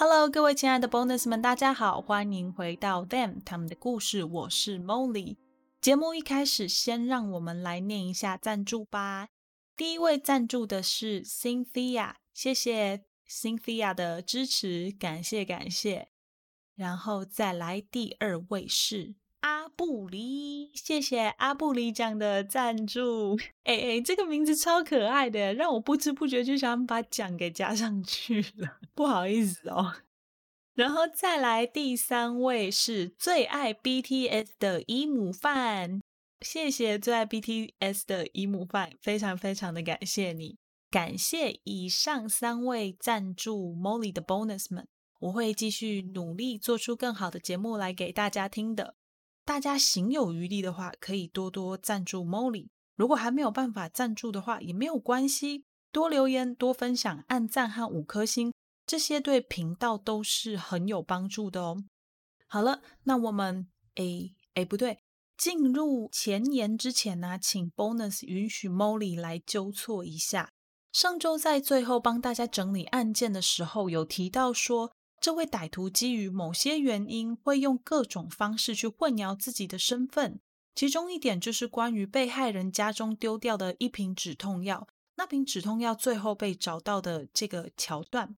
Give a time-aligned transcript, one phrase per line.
[0.00, 4.22] Hello，各位亲爱的 Bonus 们，大家好，欢迎回到 Them 他们的故事。
[4.22, 5.38] 我是 Molly。
[5.80, 9.30] 节目一开始，先让我们来念一下赞助吧。
[9.76, 16.12] 第一位赞助的是 Cynthia，谢谢 Cynthia 的支持，感谢感谢。
[16.76, 19.16] 然后再来第二位是。
[19.68, 23.36] 阿布离，谢谢阿布里奖的赞助。
[23.64, 29.96] 哎哎，这个名字超可爱的，让我不知不觉就想把奖给加上去了，不好意思哦。
[30.72, 36.00] 然后再来第三位是最爱 BTS 的姨母饭，
[36.40, 40.56] 谢谢最爱 BTS 的姨母饭，非常非常的感谢你，
[40.90, 44.88] 感谢以上三位赞助 Molly 的 Bonus 们，
[45.20, 48.94] 我会继续努力做出更好的节目来给大家听的。
[49.48, 52.68] 大家行有余力的话，可以多多赞助 Molly。
[52.96, 58.52] 如果还没有办法赞助的话，也没有关系，多留言、多分享、按赞和五颗星，
[58.86, 61.82] 这些对频道都是很有帮助的哦。
[62.46, 64.98] 好了，那我们诶诶不对，
[65.38, 70.50] 进入前言之前呢，请 Bonus 允许 Molly 来纠错一下。
[70.92, 74.92] 上周在最后帮大家整理案件的时候，有提到说。
[75.20, 80.40] 这位歹徒基于某些原因，会用各种方式去混淆自己的身份。
[80.74, 88.36] 其中一点就是关于被害人家中丢掉的一瓶止痛药，那瓶止痛药最后被找到的这个桥段。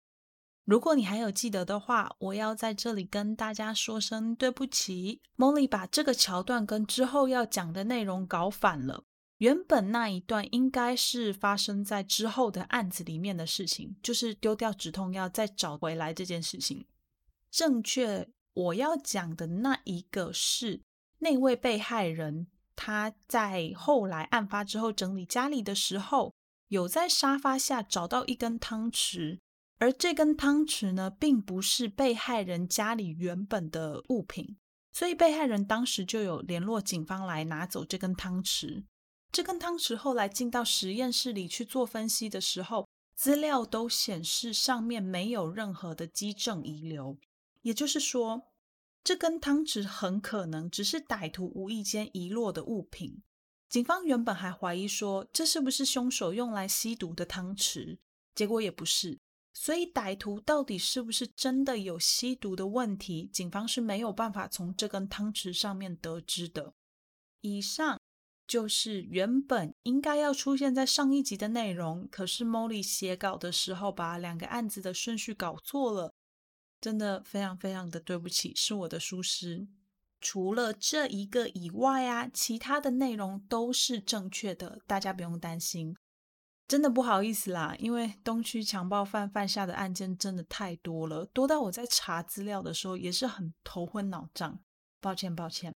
[0.64, 9.04] 如果你还有记得的话，我要在这里跟大家说声对不起梦里把这个桥段跟之后要讲的内容搞反了。
[9.40, 16.84] 原本那一段应该是发生在之后的案子里面的事情，就是丢掉止痛药再找回来这件事情。
[17.50, 20.82] 正确，我要讲的那一个是
[21.20, 26.34] 那位被害人，他在后来案发之后整理家里的时候，
[26.68, 29.38] 有在沙发下找到一根汤匙，
[29.78, 34.58] 而这根汤匙呢，并不是被害人家里原本的物品，
[34.92, 38.84] 所以被害人当时就有联络警方来拿走这根汤匙。
[39.32, 47.16] 这根汤匙后来进到实验室里去做分析的时候，资料都显示上面没有任何的基证遗留，
[47.62, 48.48] 也就是说，
[49.04, 53.22] 这根汤匙很可能只是歹徒无意间遗落的物品。
[53.68, 57.98] 警方原本还怀疑说，这是不是凶手用来吸毒的汤匙？
[58.34, 59.20] 结果也不是，
[59.52, 66.74] 所以歹徒到底是不是真的有吸毒的问题，警方是没有办法从这根汤匙上面得知的。
[67.42, 68.00] 以上。
[68.50, 76.12] 就是原本应该要出现在上一集的内容，可是 Molly 写稿的时候把两个案子的顺序搞错了，
[76.80, 79.68] 真的非常非常的对不起，是我的疏失。
[80.20, 85.94] 除了这一个以外啊，其他的内容都是正确的，大家不用担心。
[86.66, 94.58] 真的不好意思啦，因为东区强暴犯犯下的案件真的太多了，多到我在查资料的时候也是很头昏脑胀。
[95.00, 95.72] 抱歉，抱歉。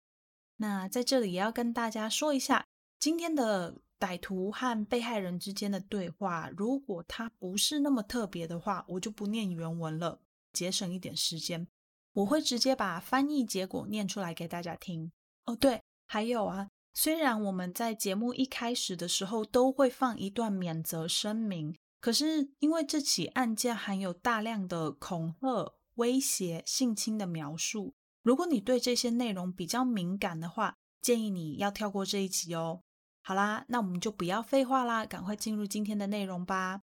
[0.64, 2.64] 那在这里也要跟大家说一下，
[2.98, 10.22] 今天的歹徒和被害人之间的对话，如果它不是那么特别的话，我就不念原文了，
[10.54, 11.68] 节省一点时间。
[12.14, 15.12] 我会直接把翻译结果念出来给大家听。
[15.44, 27.92] 哦，对，还有啊，虽然我们在节目一开始的时候都会放一段免责声明，可是因为这起案件含有大量的恐吓、威胁、性侵的描述。
[28.24, 32.80] 如果你对这些内容比较敏感的话，建议你要跳过这一集哦。
[33.20, 36.80] 好啦，那我们就不要废话啦，赶快进入今天的内容吧。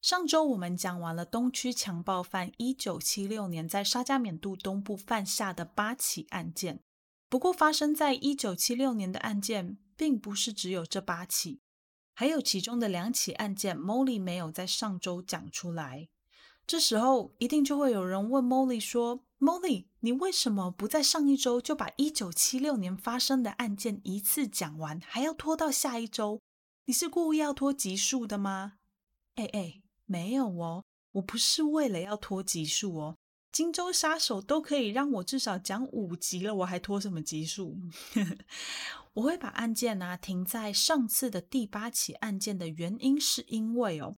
[0.00, 6.80] 上周我们讲完了东区强暴犯一九七六年在沙加缅度东部犯下的八起案件，
[7.28, 11.60] 不过发生在一九七六年的案件并不是只有这八起，
[12.14, 16.08] 还有其中的两起案件，Molly 没有在上周讲出来。
[16.66, 26.40] 这时候一定就会有人问 Molly 说：“Molly，你为什么不在上一周就把一九七六年发生的案件一次讲完，还要拖到下一周？
[26.86, 28.74] 你是故意要拖集数的吗？”
[29.36, 33.16] 哎哎，没有哦，我不是为了要拖集数哦。
[33.50, 37.76] 荆州杀手都可以让我至少讲五集了，我还拖什么集数？
[39.14, 44.16] 我会把案件呢停在上次的第八起案件的原因，是因为哦。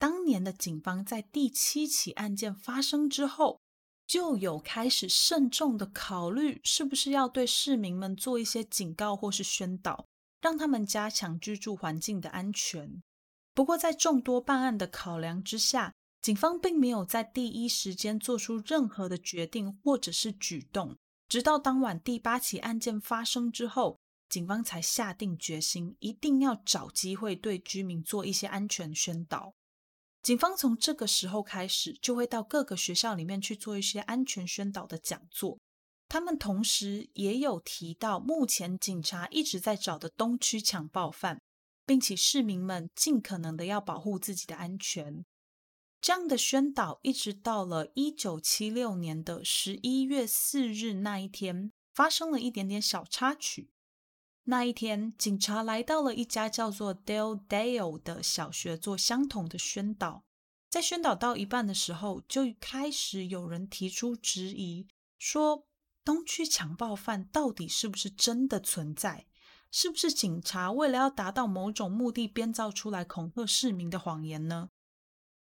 [0.00, 3.60] 当年的警方在第七起案件发生之后，
[4.06, 10.06] 就有开始慎重的考虑，是不是要对市民们做一些警告或是宣导，
[10.40, 13.02] 让他们加强居住环境的安全。
[13.52, 15.92] 不过，在众多办案的考量之下，
[16.22, 20.96] 警方并没有在第一时间做出任何的决定或者是举动，
[21.28, 23.98] 直到当晚第八起案件发生之后。
[24.30, 29.52] 警方才下定决心，一定要找机会对居民做一些安全宣导。
[30.22, 35.58] 警方从这个时候开始，就会到各个学校里面去做一些安全宣导的讲座。
[36.08, 41.40] 他们同时也有提到，目前警察一直在找的东区强暴犯，
[41.86, 45.24] 并且市民们尽可能的要保护自己的安全。
[46.00, 53.70] 这样的宣导一直到了一九七六年的十一月四日那一天，发生了一点点小插曲。
[54.50, 60.24] 那一天，警察来到了一家叫做 Dale Dale 的小学做相同的宣导。
[60.68, 64.88] 在宣导到一半的时候，就开始有人提出质疑，
[65.20, 65.68] 说
[66.04, 69.28] 东区强暴犯到底是不是真的存在？
[69.70, 74.70] 是不是警察为了要达到某种目的编造出来恐吓市民的谎言呢？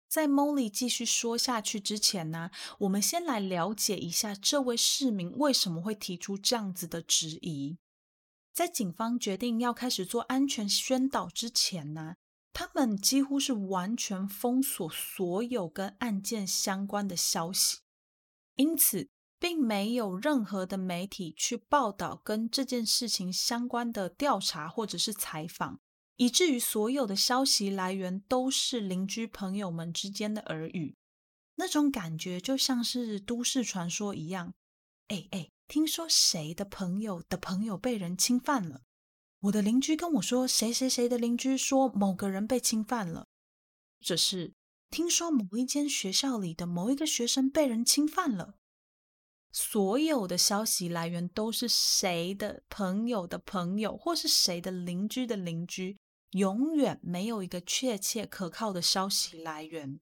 [0.09, 7.77] 在 Molly 继续说下去之前呢，我们先来了解一下这位市民为什么会提出这样子的质疑。
[8.53, 12.15] 在警方决定要开始做安全宣导之前呢，
[12.51, 17.79] 他们几乎是完全封锁所有跟案件相关的消息，
[18.55, 19.09] 因此
[19.39, 25.79] 并没有任何的媒体去报道跟这件事情相关的调查或者是采访，
[26.17, 30.97] 以至于所有的消息来源都是邻居朋友们之间的耳语，
[31.55, 34.53] 那种感觉就像是都市传说一样。
[35.07, 35.49] 哎哎。
[35.71, 38.81] 听说谁的朋友的朋友被人侵犯了？
[39.39, 43.29] 我的邻居跟我说，谁谁谁的邻居说某个人被侵犯了。
[44.01, 44.53] 这是
[44.89, 48.55] 听说某一间学校里的某一个学生被人侵犯了。
[49.53, 55.97] 所有的消息来源都是谁的朋友的朋友，或是谁的邻居的邻居，
[56.31, 60.01] 永远没有一个确切可靠的消息来源。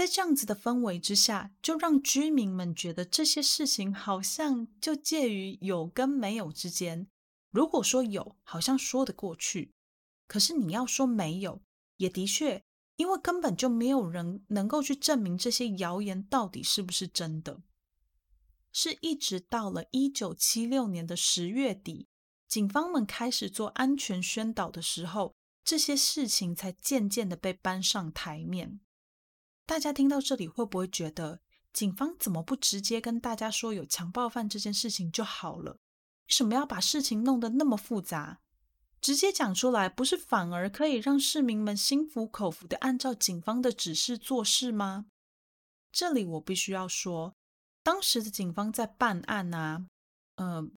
[0.00, 7.06] 在这样子的氛围之下，就让居民们觉得这些事情好像就介于有跟没有之间。
[7.50, 9.72] 如果说有，好像说得过去；
[10.26, 11.60] 可是你要说没有，
[11.98, 12.64] 也的确，
[12.96, 17.60] 因为根本就没有人能够去证明这些谣言到底是不是真的。
[18.72, 22.08] 是一直到了一九七六年的十月底，
[22.48, 28.80] 警方们开始做安全宣导的时候，这些事情才渐渐的被搬上台面。
[29.70, 31.38] 大家听到这里会不会觉得，
[31.72, 35.74] 警方怎么不直接跟大家说有强暴犯这件事情就好了？
[35.74, 35.78] 为
[36.26, 38.40] 什么要把事情弄得那么复杂？
[39.00, 45.06] 直接讲出来，不是反而可以让市民们心服口服的按照警方的指示做事吗？
[45.92, 47.36] 这里我必须要说，
[47.84, 49.86] 当时的警方在办案啊，
[50.34, 50.72] 嗯，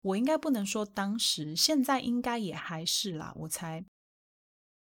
[0.00, 3.32] 我应该不能说当时，现在应该也还是啦。
[3.36, 3.84] 我猜，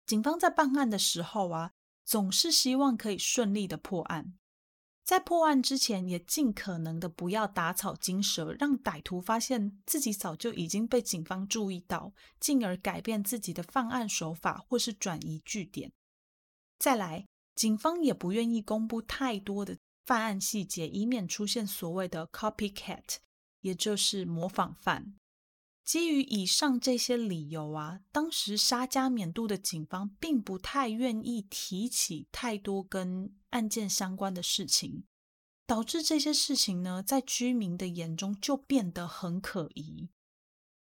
[0.07, 1.73] 警方在办案的时候啊。
[2.05, 4.35] 总是希望可以顺利的破案，
[5.03, 15.93] 在破案之前，也尽可能的不要打草惊蛇，让歹徒发现自己早就已经被警方注意到，进而改变自己的犯案手法或是转移据点。
[16.79, 23.17] 再来，警方也不愿意公布太多的犯案细节，以免出现所谓的 copycat，
[23.61, 25.15] 也就是模仿犯。
[25.85, 35.05] 基于以上这些理由啊，当时沙加缅度的警方并不太愿意提起太多跟案件相关的事情，
[35.67, 40.09] 导致这些事情呢，在居民的眼中就变得很可疑。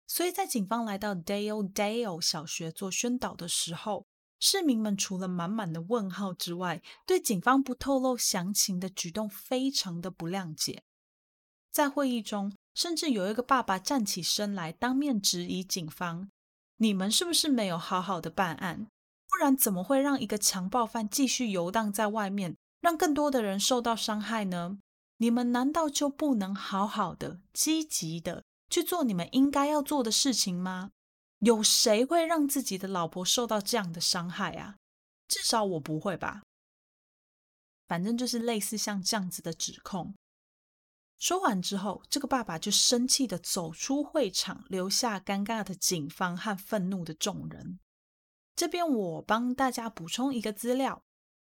[0.06, 4.06] 所以在警方来到 Dale Dale 小学做宣导的时候，
[4.38, 10.84] 市民们除了满满的问号之外，对警方不透露详情的举动非常的不谅解。
[11.72, 12.51] 在会议中。
[12.74, 16.30] 甚至有一个爸爸站起身来，当面质疑警方
[16.78, 18.88] ：“你们是不是没有好好的办案？
[19.28, 24.80] 不然怎么会让一个强暴犯继续游荡在外面，让更多的人受到伤害呢？
[25.18, 30.92] 你们难道就不能好好的、积极的去做你们应该要做的事情吗？
[31.40, 34.78] 有谁会让自己的老婆受到这样的伤害啊？
[35.28, 36.42] 至少我不会吧。
[37.88, 40.14] 反正就是类似像这样子的指控。”
[41.20, 47.80] 说完之后，这个爸爸就生气的走出会场，留下尴尬的警方和愤怒的众人。
[48.56, 51.04] 这边我帮大家补充一个资料：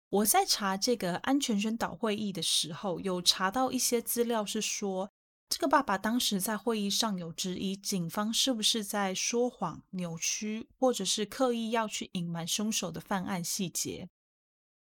[0.10, 5.12] 我在查这个安全宣导会议的时候，有查到一些资料，是说
[5.50, 14.10] 这个爸爸当时在会议上有质疑警方是不是在说谎、扭曲，或者是刻意要去隐瞒凶手的犯案细节。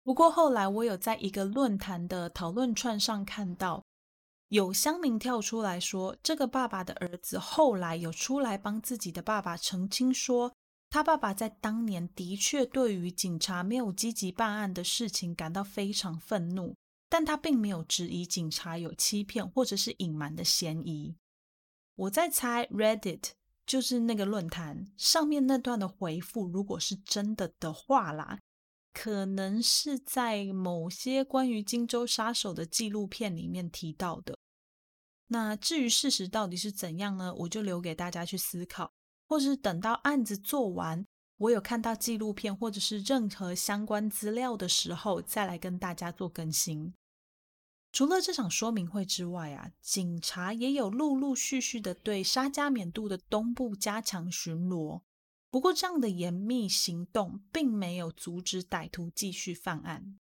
[0.04, 3.84] 不过后来我有在一个论坛的讨论串上看到，
[4.54, 10.54] 有乡民跳出来说，这个爸爸的儿子后来有出来帮自己的爸爸澄清，说
[10.92, 16.76] 他爸爸在当年的确对于警察没有积极办案的事情感到非常愤怒，
[17.10, 21.16] 但他并没有质疑警察有欺骗或者是隐瞒的嫌疑。
[21.96, 23.32] 我在猜 Reddit
[23.66, 28.38] 就是那个论坛上面那段的回复，如果是真的的话啦。
[28.94, 34.38] 可能是在某些关于荆州杀手的纪录片里面提到的。
[35.28, 37.34] 那至于事实到底是怎样呢？
[37.34, 38.94] 我就留给大家去思考，
[39.28, 41.06] 或是等到案子做完，
[41.38, 46.94] 我有看到纪录片或者是任何相关资料的时候，再来跟大家做更新。
[47.92, 55.02] 除了这场说明会之外啊，警察也有陆陆续续的对沙加缅度的东部加强巡逻。
[55.50, 60.20] 不过，这样的严密行动并没有阻止歹徒继续犯案。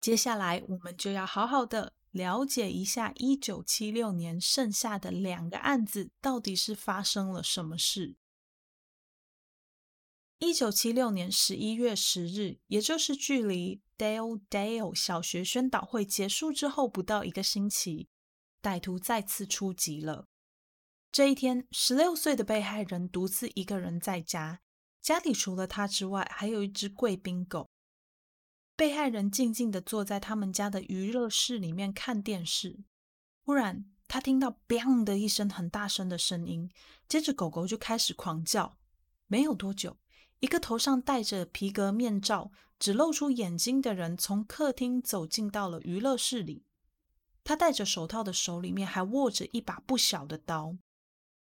[0.00, 8.16] 接下来，我们就要好好的了解一下一九七六年剩下的两个案子到底是发生了什么事。
[10.38, 18.08] 一九七六年十一月十日，也就是距离 Dale Dale 小学宣导会结束之后不到一个星期，
[18.62, 20.26] 歹徒再次出击了。
[21.12, 24.60] 这一天，十六岁的被害人独自一个人在家，
[25.00, 27.70] 家里除了他之外，还有一只贵宾狗。
[28.76, 32.84] 被害人静静的坐在他们家的娱乐室里面看电视。
[33.42, 36.70] 忽然，他听到 “bang” 的一声很大声的声音，
[37.08, 38.76] 接着狗狗就开始狂叫。
[39.26, 39.96] 没有多久，
[40.40, 46.64] 一个头上戴着皮革面罩、只露出眼睛的人从客厅走进到了娱乐室里。
[47.42, 50.76] 他戴着手套的手里面还握着一把不小的刀。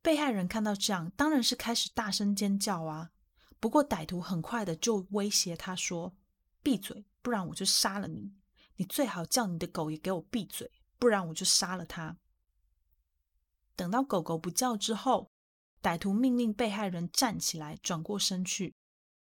[0.02, 3.10] 被害人看到这样，当然是开始大声尖叫啊！
[3.60, 6.16] 不过歹徒很快的就威胁他说
[6.66, 8.34] ：“闭嘴，不然我就杀了你！
[8.78, 12.18] 你最好叫你的狗也给我闭嘴，不然我就杀了它。”
[13.78, 15.30] 等到狗狗不叫之后，
[15.80, 18.74] 歹徒命令被害人站起来，转过身去。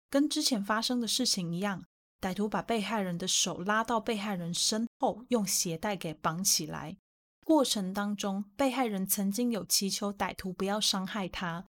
[0.08, 1.84] 跟之前发生的事情一样，
[2.18, 6.96] 歹徒把被害人的手拉到被害人身后，用鞋带给绑起来。
[7.44, 11.66] 过程当中，被害人曾经有祈求歹徒不要伤害他，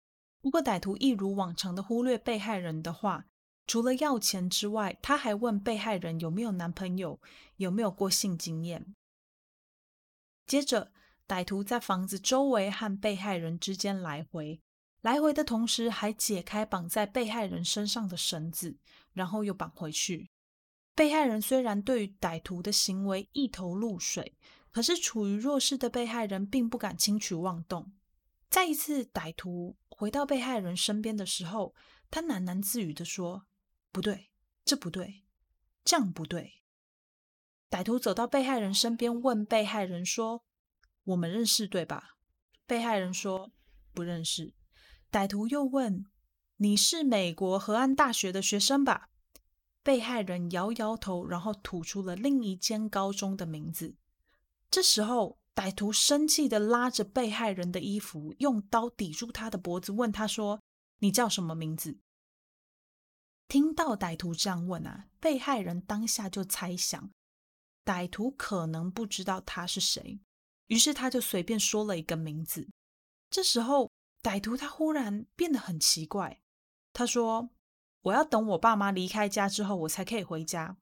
[0.41, 3.27] 不过歹徒一如往常的忽略被害人的话，
[3.69, 7.21] 除了要钱之外，他还问被害人有没有男朋友，
[7.59, 8.97] 有没有过性经验。
[10.47, 10.91] 接着，
[11.29, 14.61] 歹徒在房子周围和被害人之间来回，
[15.03, 18.79] 来回的同时还解开绑在被害人身上的绳子，
[19.13, 20.31] 然后又绑回去。
[20.97, 24.37] 被害人虽然对于歹徒的行为一头雾水。
[24.71, 27.91] 可是，处于弱势的被害人并不敢轻举妄动。
[28.51, 31.75] 再一次，歹徒回到被害人身边的时候，
[32.11, 33.47] 他喃喃自语的说
[33.91, 34.31] ：“不对，
[34.65, 35.25] 这不对，
[35.85, 36.63] 这样不对。”
[37.71, 40.45] 歹徒走到被害人身边，问被害人说
[41.05, 42.17] ：“我们认识对吧？”
[42.67, 43.53] 被害人说
[43.93, 44.55] ：“不认识。”
[45.13, 46.07] 歹徒又问
[46.57, 49.11] ：“你是美国河岸大学的学生吧？”
[49.83, 53.97] 被害人摇摇头，然后吐出了另一间高中的名字。
[54.71, 60.61] 这时候，歹徒生气的拉着被害人的衣服，用刀抵住他的脖子，问他说
[61.01, 61.99] ：“你叫什么名字？”
[63.49, 67.11] 听到歹徒这样问啊，被害人当下就猜想，
[67.83, 70.21] 歹徒可能不知道他是谁，
[70.67, 72.69] 于是他就随便说了一个名字。
[73.31, 73.91] 这时候，
[74.23, 76.41] 歹徒他忽然变得很奇怪，
[76.93, 77.49] 他说
[78.03, 80.77] ：“我要等我爸妈离开家之后，我才可以回家。”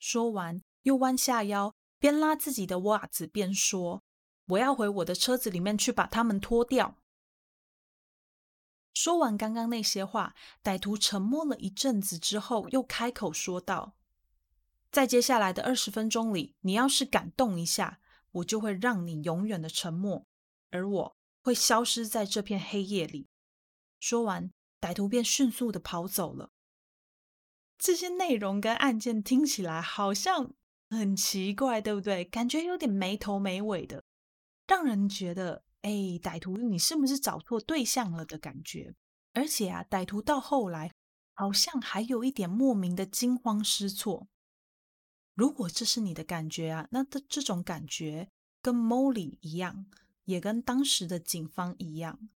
[0.00, 1.72] 说完，又弯下腰。
[1.98, 4.02] 边拉自己的袜子边说
[4.48, 6.96] ：“我要回我的车子里面去把它们脱掉。”
[8.92, 13.94] 说完刚刚那些话，歹徒沉默了一阵子之后，又开口说道
[14.90, 18.00] ：“在接下来的二十分钟里，你要是敢动一下，
[18.32, 20.26] 我就会让你永远的沉默，
[20.70, 23.28] 而我会消失在这片黑夜里。”
[24.00, 26.50] 说完，歹徒便迅速的跑走了。
[27.78, 30.54] 这些内容跟案件听起来好像。
[30.92, 32.24] 很奇怪，对不对？
[32.24, 34.02] 感觉有点没头没尾的，
[34.66, 35.90] 让人觉得，哎，
[36.22, 38.94] 歹徒你是不是找错对象了的感觉？
[39.32, 40.92] 而且啊，歹徒到后来
[41.34, 44.28] 好像还有一点莫名的惊慌失措。
[45.34, 48.28] 如果这是你的感觉啊，那这这种感觉
[48.60, 49.86] 跟 Molly 一样，
[50.24, 52.28] 也跟当时的警方一样。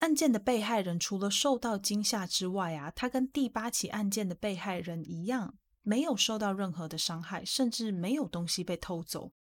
[0.00, 5.56] 案件的被害人除了受到惊吓之外啊，他跟第八起案件的被害人一样。
[5.86, 9.32] 没有受到任何的伤害，甚至没有东西被偷走，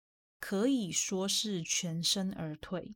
[0.46, 2.96] 可以说是全身而退。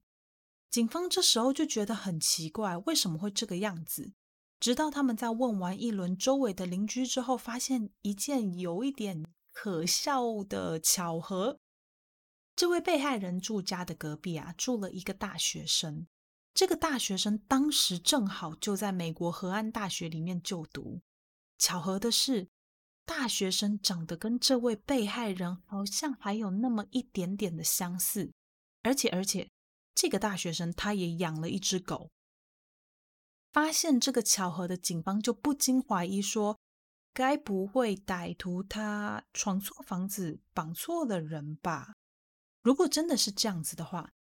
[0.70, 4.12] 警方这时候就觉得很奇怪，为什么会这个样子？
[4.60, 11.62] 直到他们在问完一轮周围的邻居之后，发现一件有一点可笑的巧合：
[12.54, 16.06] 这位被害人住家的隔壁啊，住了一个大学生。
[16.54, 21.00] 这个大学生当时正好就在美国河岸大学里面就读。
[21.58, 22.50] 巧合的是，
[23.08, 28.34] 大学生长得跟这位被害人好像还有那么一点点的相似，
[28.84, 29.50] 而且而且，
[29.96, 32.10] 这个大学生他也养了一只狗。
[33.54, 36.60] 发现这个巧合的警方就不禁怀疑说
[37.14, 41.96] ：“该不会歹徒他闯错房子，绑错了人吧？
[42.62, 44.12] 如果真的是这样子的话，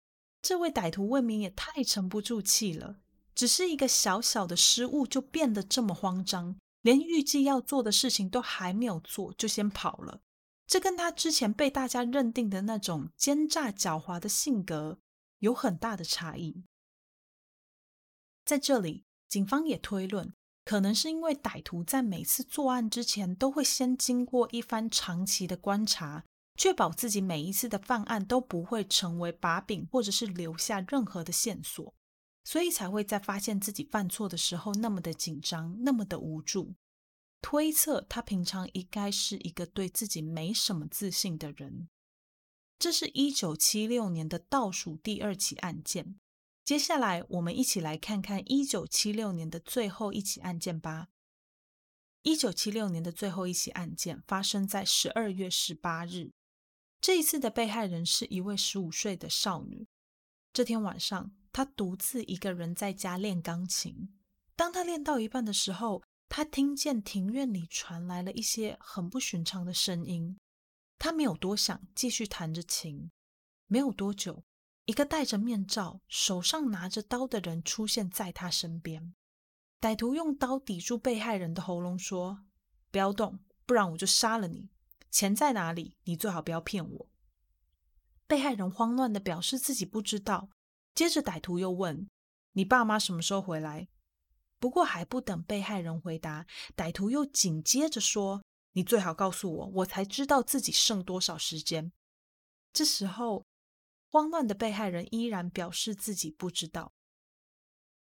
[0.41, 3.01] 这位歹徒未免也太沉不住气了。
[3.35, 10.21] 只是一个小小的失误，就变得这么慌张，连预计要做的事情都还没有做，就先跑了。
[10.65, 14.99] 这跟他之前被大家认定的那种奸诈狡猾的性格
[15.39, 16.63] 有很大的差异。
[18.45, 26.23] 在这里。”警方也推论，可能是因为歹徒在每次作案之前都会先经过一番长期的观察，
[26.55, 31.93] 确保自己每一次的犯案都不会成为把柄，或者是留下任何的线索，
[32.47, 36.75] 所以才会在发现自己犯错的时候那么的紧张，那么的无助。
[37.41, 41.89] 推测他平常应该是一个对自己没什么自信的人。
[42.79, 46.17] 这是一九七六年的倒数第二起案件。
[46.63, 51.09] 接下来，我们一起来看看一九七六年的最后一起案件吧。
[52.21, 56.31] 一九七六年的最后一起案件发生在十二月十八日。
[57.01, 59.85] 这一次的被害人是一位十五岁的少女。
[60.53, 64.13] 这天晚上，他独自一个人在家练钢琴。
[64.55, 70.37] 当他练到一半的时候，他听见庭院里传来了一些很不寻常的声音。
[70.99, 73.09] 他没有多想，继续弹着琴。
[73.65, 74.43] 没有多久。
[74.85, 79.15] 一个戴着面罩、手上拿着刀的人出现在他身边。
[79.81, 82.45] 歹徒用刀抵住被害人的喉咙，说
[82.91, 84.69] ：“不要动，不然我就杀了你。
[85.09, 85.95] 钱在哪里？
[86.03, 87.09] 你最好不要骗我。”
[88.27, 90.51] 被害人慌乱的表示自己不知道。
[90.97, 92.09] 接着，歹徒又问
[92.53, 93.87] ：“你爸妈什么时候回来？”
[94.57, 98.41] 不过，还不等被害人回答，歹徒又紧接着说
[98.73, 101.91] ：“你最好告诉我，我才知道自己剩多少时间。”
[102.73, 103.45] 这时候。
[104.09, 106.93] 慌乱的被害人依然表示自己不知道，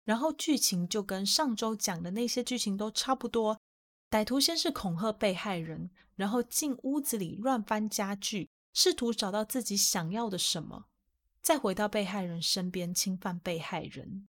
[0.04, 3.62] 然后剧情就跟上周讲的那些剧情都差不多。
[4.10, 10.88] 歹徒先是恐吓被害人，然后进屋子里乱翻家具，试图找到自己想要的什么，
[11.52, 14.26] 再回到被害人身边侵犯被害人。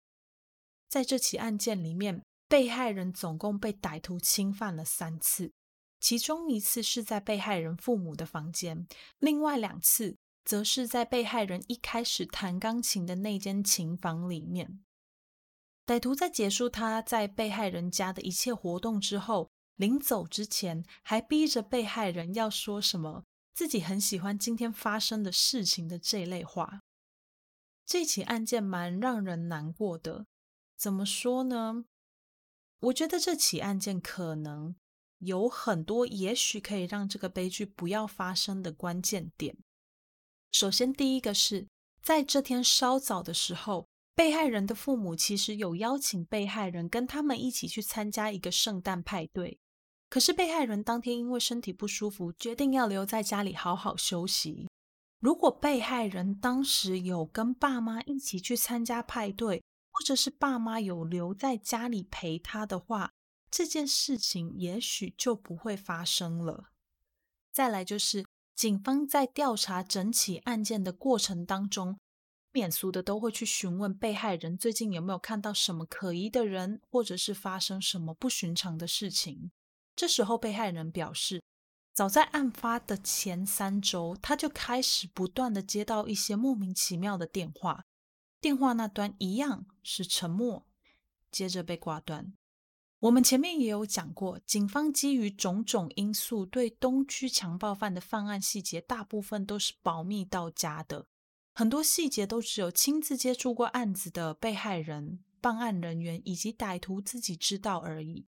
[0.87, 5.51] 在这起案件里面，被害人总共被歹徒侵犯了三次，
[5.99, 10.15] 其中一次是在被害人父母的房间，另外两次。
[10.45, 14.79] 则是在被害人一开始弹钢琴的那间琴房里面，
[15.85, 26.79] 歹徒在结束他在被害人家的一切活动之后，临走之前还逼着被害人要说什么自己很喜欢今天发生的事情的这类话。
[27.89, 30.27] 这起案件蛮让人难过的，
[30.77, 31.85] 怎么说呢？
[32.81, 34.75] 我觉得这起案件可能
[35.17, 39.57] 有很多，也许可以让这个悲剧不要发生的关键点。
[40.51, 41.67] 首先，第一个是
[42.03, 49.57] 在这天稍早的时候，被害人的父母其实有邀请被害人跟他们一起去参加一个圣诞派对。
[50.11, 54.68] 可是被害人当天因为身体不舒服，决定要留在家里好好休息。
[55.19, 63.11] 如果被害人当时有跟爸妈一起去参加派对，或者是爸妈有留在家里陪他的话，
[63.51, 66.71] 这件事情也许就不会发生了。
[67.51, 68.25] 再来就是。
[68.55, 71.97] 警方在调查整起案件的过程当中，
[72.51, 79.49] 免俗的都会去询问被害人最近有没有看到什么可疑的人，或者是发生什么不寻常的事情。
[79.95, 81.41] 这时候，被害人表示，
[81.99, 87.83] 早在案发的前三周，他就开始不断的接到一些莫名其妙的电话，
[88.39, 90.65] 电话那端一样是沉默，
[91.29, 92.31] 接着被挂断。
[92.99, 101.05] 我们前面也有讲过，警方基于种种因素，对东区强暴犯的犯案细节大部分都是保密到家的，
[101.53, 108.25] 很多细节都只有亲自接触过案子的被害人、办案人员以及歹徒自己知道而已。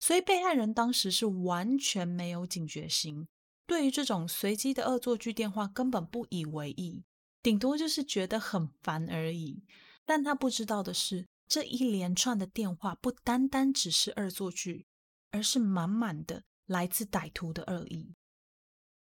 [0.00, 3.26] 所以被害人当时是完全没有警觉心，
[3.66, 7.04] 对于这种随机的恶作剧电话根本不以为意，
[7.42, 9.62] 顶多就是觉得很烦而已。
[10.04, 11.26] 但他不知道的是。
[11.50, 14.84] 这一连串的电话不单单只是恶作剧，
[15.30, 18.14] 而是满满的来自歹徒的恶意。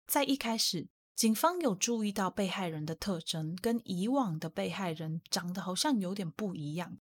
[0.06, 6.98] 在一开始，警方有注意到被害人的特征跟以往的被害人长得好像有点不一样。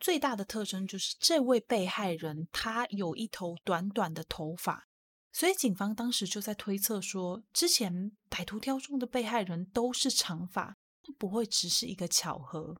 [0.00, 4.86] 最大的特征就是这位被害人他有一头短短的头发，
[5.32, 10.76] 所以警方当时就在推测说，之前歹徒挑中的被害人都是长发，
[11.18, 12.76] 不会只是一个巧合。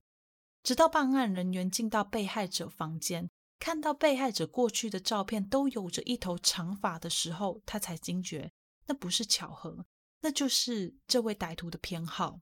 [0.62, 8.52] 直到办案人员进到被害者房间，看到被害者过去的照片都有着一头长发的时候，他才惊觉
[8.86, 9.86] 那不是巧合，
[10.20, 12.40] 那就是这位歹徒的偏好。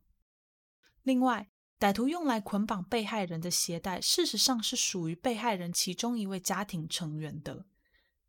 [1.03, 7.67] 另外，歹徒用来捆绑被害人的鞋带，事实上是属于被害人其中一位家庭成员的。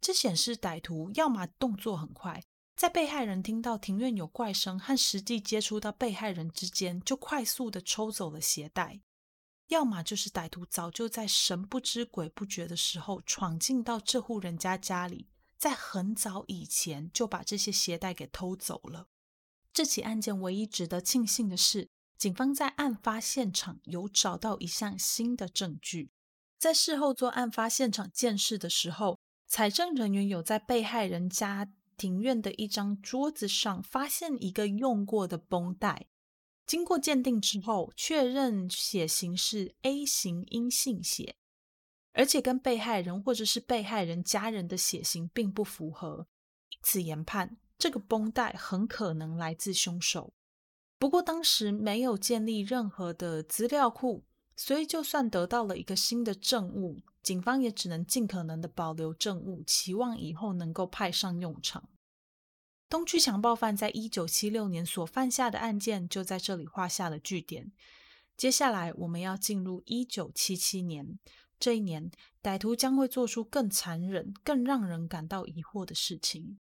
[0.01, 2.43] 这显示歹徒要么动作很快，
[2.75, 8.99] 在被害人听到庭院有怪声和实际接触到被害人之间，就快速的抽走了鞋带；
[9.69, 19.07] 要么就是歹徒早就在神不知鬼不觉的时候闯进到这户人家家里，在很早以前就把这些鞋带给偷走了。
[19.71, 21.89] 这起案件唯一值得庆幸的是。
[22.17, 26.09] 警方在案发现场有找到一项新的证据，
[26.57, 36.07] 在事后做案发现场鉴识的时候，财政人员有在被害人家庭院的一张桌子上发现一个用过的绷带，
[36.65, 41.35] 经过鉴定之后，确认血型是 A 型阴性血，
[42.13, 46.27] 而且跟被害人或者是被害人家人的血型并不符合，
[46.71, 50.33] 因此研判这个绷带很可能来自凶手。
[50.99, 54.23] 不过当时没有建立任何的资料库，
[54.55, 61.87] 所以就算得到了一个新的证物，警方也只能尽可能的保留证物，期望以后能够派上用场。
[62.89, 67.71] 东区强暴犯在一九七六年所犯下的案件就在这里画下了句点。
[68.37, 71.19] 接下来我们要进入一九七七年，
[71.59, 72.09] 这一年
[72.41, 76.59] 歹徒将会做出更残忍、更让人感到疑惑的事情。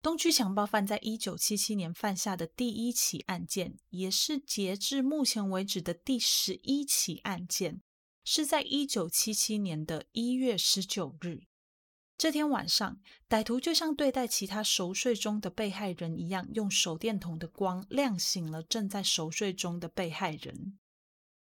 [0.00, 7.82] 东区强暴犯在一九七七年犯下的第一起案件，也是截至目前为止的第十一起案件，
[8.24, 11.42] 是在一九七七年的一月十九日。
[12.16, 20.78] 这天晚上，歹徒就像对待其他熟睡中的被害人一样，用手电筒的光亮醒了正在熟睡中的被害人。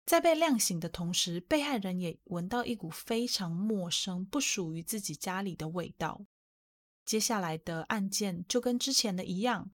[0.07, 6.23] 在被亮醒的同时，被害人也闻到一股非常陌生、不属于自己家里的味道。
[7.11, 9.73] 接下来的案件就跟之前的一样，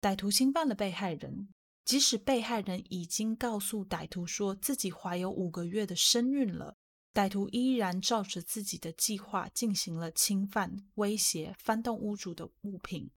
[0.00, 1.52] 歹徒侵犯了被害人，
[1.84, 6.76] 即使被害人已经告诉歹徒说自己怀有五个月的身孕了，
[7.12, 13.10] 歹徒依然照着自己的计划进行了侵犯、威胁、翻动屋主的物品。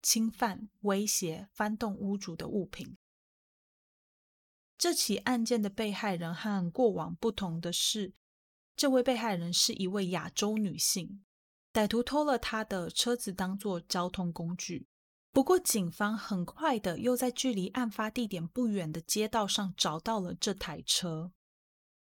[0.00, 2.96] 侵犯、威胁、翻动屋主的物品。
[4.78, 8.14] 这起案件的被害人和过往不同的是，
[8.76, 11.24] 这位被害人是一位亚洲女性。
[11.72, 14.86] 歹徒偷了他的车子当做交通工具，
[15.32, 21.32] 不过警方很快的又在距离案发地点不远的街道上找到了这台车。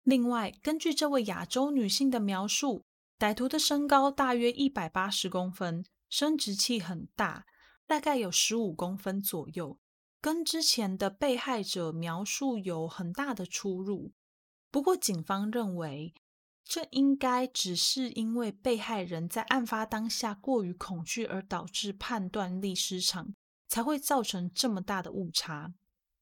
[0.01, 2.83] 另外，根据这位亚洲女性的描述，
[3.19, 7.45] 歹徒的身高大约一百八十公分，生殖器很大，
[7.85, 9.77] 大概有十五公分左右，
[10.19, 14.13] 跟之前的被害者描述有很大的出入。
[14.71, 16.15] 不过，警方认为。
[16.65, 23.33] 这应该只是因为被害人在案发当下过于恐惧而导致判断力失常，
[23.67, 25.73] 才会造成这么大的误差。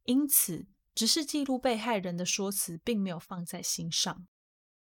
[0.06, 4.25] 因此，只是记录被害人的说辞，并没有放在心上。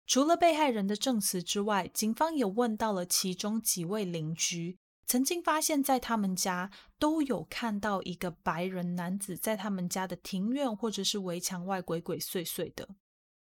[0.06, 12.88] 除了被害人的证词之外，警方也问到了其中几位邻居，曾经发现，在他们家都有看到一个白人男子在他们家的庭院或者是围墙外鬼鬼祟祟的。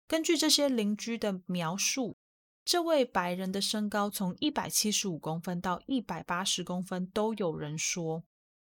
[0.07, 2.17] 根据这些邻居的描述，
[2.63, 8.23] 这位白人的身高从一百七十五公分到一百八十公分都有人说，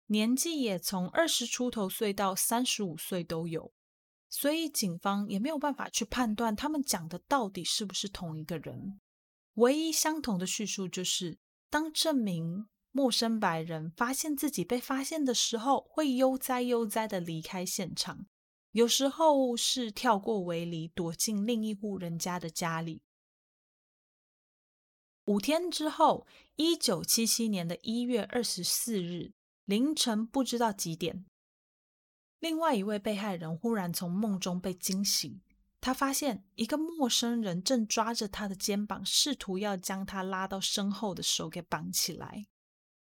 [0.07, 3.71] 年纪也从二十出头岁到三十五岁都有，
[4.29, 8.99] 所以警方也没有办法去判断他们讲的到底是不是同一个人。
[9.55, 18.27] 唯一相同的叙述就是，当这名陌生白人发现自己被发现的时候，会悠哉悠哉的离开现场。
[18.77, 23.01] 有时候是跳过围篱，躲进另一户人家的家里。
[25.25, 29.33] 五天之后，一九七七年的一月二十四日
[29.65, 31.25] 凌晨，不知道几点，
[32.37, 35.41] 另外一位被害人忽然从梦中被惊醒。
[35.81, 42.45] 他发现一个陌生人正抓着他的肩膀，试图要将他拉到身后的手给绑起来。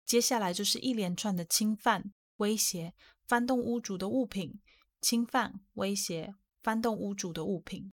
[0.05, 2.93] 接下来就是一连串的侵犯、威胁、
[3.27, 4.61] 翻动屋主的物品。
[5.01, 7.91] 侵犯、威胁、翻动屋主的物品，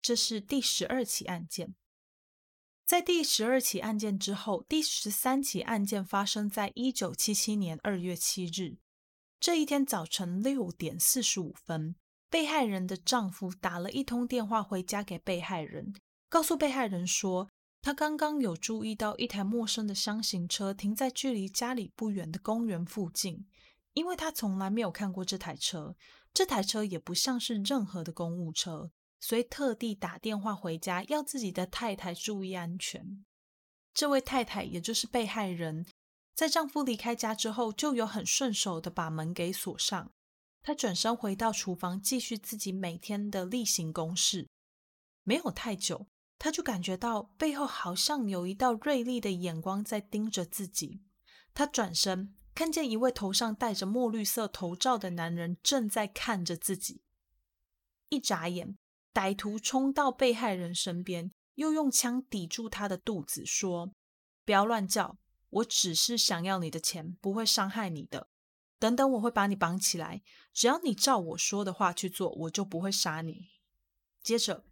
[0.00, 1.74] 这是第十二起案件。
[2.86, 8.76] 在第十二起案件之后，第十三起案件发生在一九七七年二月七日。
[9.40, 11.96] 这一天早晨六点四十五分，
[12.30, 15.94] 被害人的丈夫打了一通电话回家给被害人，
[16.28, 17.48] 告诉被害人说，
[17.80, 23.46] 他刚刚有注意到一台陌生的箱型车停在距离家里不远的公园附近，
[23.94, 25.96] 因为他从来没有看过这台车，
[26.32, 33.24] 这台车也不像是任何的公务车，所以特地打电话回家，要自己的太太注意安全。
[33.94, 35.86] 这位太太，也就是被害人，
[36.34, 40.10] 在丈夫离开家之后，就有很顺手的把门给锁上。
[40.64, 44.48] 她转身回到厨房，继续自己每天的例行公事。
[45.22, 51.02] 没有太久，她就感觉到背后好像有一道锐利的眼光在盯着自己。
[51.54, 57.02] 她转身，看见一位头上戴着墨绿色头罩的男人正在看着自己。
[58.08, 58.76] 一眨眼，
[59.12, 61.32] 歹徒冲到被害人身边。
[61.56, 63.92] 又用枪抵住他的肚子，说
[64.44, 65.18] ：“不要乱叫，
[65.50, 68.26] 我只是想要你的钱，不会伤害你的。
[68.80, 70.20] 等等，我会把你绑起来，
[70.52, 73.50] 只要你照我说的话去做，我就不会杀你。”
[74.20, 74.64] 接着，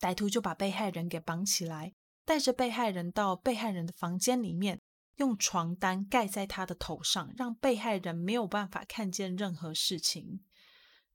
[0.00, 1.92] 歹徒就把被害人给绑起来，
[2.24, 4.80] 带着被害人到被害人的房间里面，
[5.16, 10.44] 用床单盖在他的头上，让被害人没有办法看见任何事情。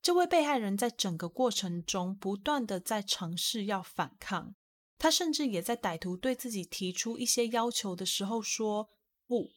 [0.00, 4.54] 这位被害人在整个过程中不断的在尝试要反抗。
[4.98, 8.88] 他甚至也在歹徒对自己提出一些要求的时候说
[9.26, 9.50] 不，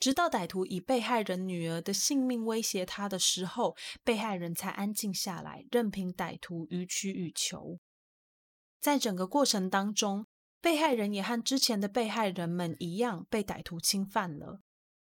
[0.00, 7.78] 直到歹徒以被害人女儿的性命威胁他的时候，被害人才安静下来，任凭歹徒予取予求。
[8.80, 10.26] 在整个过程当中，
[10.62, 14.60] 被害人也和之前的被害人们一样被歹徒侵犯了，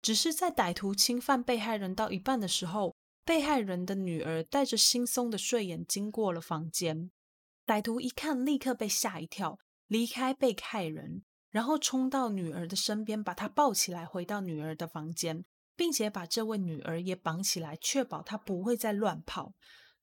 [0.00, 7.10] 只是在歹徒侵犯被害人到一半的时候，被害人的女儿带着惺忪的睡眼经过了房间。
[7.66, 15.44] 歹徒一看，立刻被吓一跳，离开被害人，然后冲到女儿的身边，把她抱起来，回到女儿的房间，
[15.76, 19.52] 并且把这位女儿也绑起来，确保她不会再乱跑，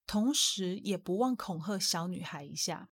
[0.06, 2.90] 同时也不忘恐吓小女孩一下。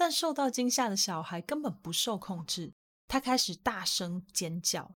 [0.00, 2.72] 但受到惊吓的小孩根本不受控制，
[3.06, 4.94] 他开始大声尖叫。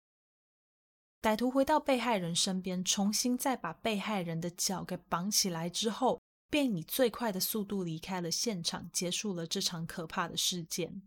[1.22, 6.20] 歹徒回到被害人身边，重新再把被害人的脚给绑起来之后。
[6.50, 11.00] 便以最快的速度离开了现场，结束了这场可怕的事件。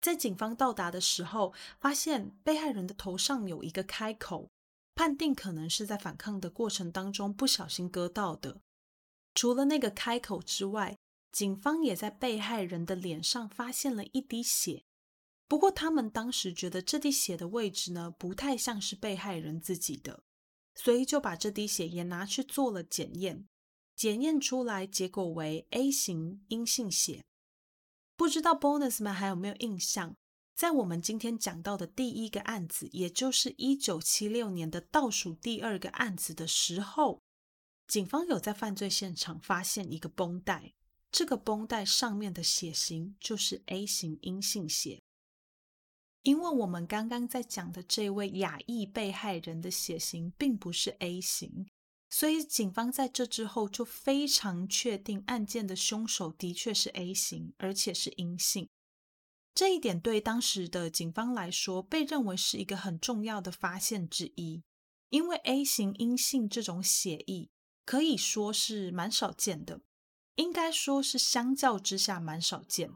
[0.00, 4.48] 在警方到达的时候，发现被害人的头上有一个开口，
[4.96, 8.58] 判定可能是在反抗的过程当中不小心割到的。
[9.34, 10.96] 除了那个开口之外，
[11.36, 14.84] 警方也在被害人的脸上发现了一滴血。
[15.46, 20.22] 不过，他们当时觉得这滴血的位置呢，不太像是被害人自己的，
[20.74, 23.46] 所以就把这滴血也拿去做了检验。
[23.94, 27.22] 检验出来结果为 A 型阴性血，
[28.16, 30.16] 不知道 bonus 们还有没有印象？
[30.54, 37.20] 在我们今天讲到的第一个案子，也就是一九七六年的倒数第二个案子的时候，
[37.86, 40.72] 警方有在犯罪现场发现一个绷带，
[41.16, 45.02] 这个绷带上面的血型就是 A 型阴性血。
[46.20, 51.66] 因为我们刚刚在讲的这位亚裔被害人的血型并不是 A 型。
[52.10, 58.68] 所以，警方在这之后就非常确定案件的凶手的确是 A 型，而且是阴性。
[59.54, 64.62] 这一点对当时的警方来说，被认为是一个很重要的发现之一。
[65.08, 67.48] 因为 A 型阴性这种血液
[67.86, 69.80] 可以说是蛮少见的，
[70.36, 72.90] 应该说是相较之下蛮少见。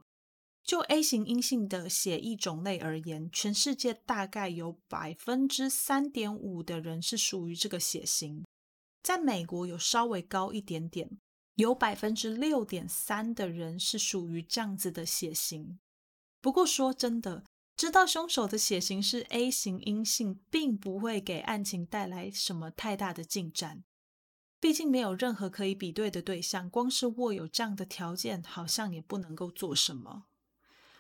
[0.63, 8.45] 就 A 型阴性的血液种类而言，全世界大概有百分之三点五的人是属于这个血型。
[9.03, 11.19] 在美国有稍微高一点点，
[11.55, 15.81] 有百分之六点三的人是属于这样子的血型。
[16.43, 23.83] 不过说真的，知道凶手的血型是 A 型阴性，并不会给案情带来什么太大的进展。
[24.61, 30.27] 毕竟没有任何可以比对的对象，光是握有这样的条件，好像也不能够做什么。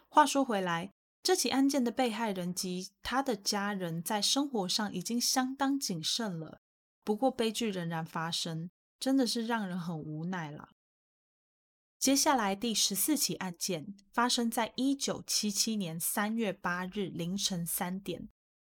[0.08, 6.62] 话说回来，这起案件的被害人及他的家人在生活上已经相当谨慎了。
[7.04, 10.70] 不过悲剧仍然发生，真的是让人很无奈了。
[11.98, 18.30] 接下来第十四起案件发生在一九七七年三月八日凌晨三点，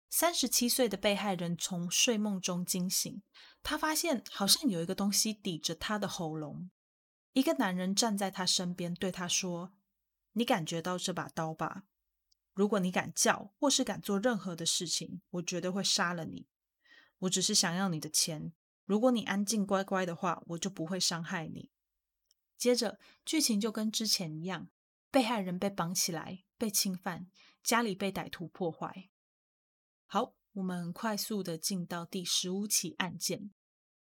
[0.10, 3.22] 三十七岁的被害人从睡梦中惊醒，
[3.64, 6.70] 他发现好像有一个东西抵着他的喉咙。
[7.32, 9.74] 一个男人站在他身边，对他说
[10.34, 11.86] ：“你感觉到这把刀吧？
[12.54, 16.46] 如果你敢叫或是敢做任何的事情，我绝对会杀了你。”
[17.20, 18.54] 我只是想要你的钱，
[18.86, 21.72] 如果你安静乖乖的话，我就不会伤害你。
[22.58, 24.68] 接着剧情就跟之前一样，
[25.10, 27.32] 被害人被绑起来，被侵犯，
[27.64, 29.10] 家里被歹徒破坏。
[30.06, 33.52] 好，我们快速的进到第十五起案件。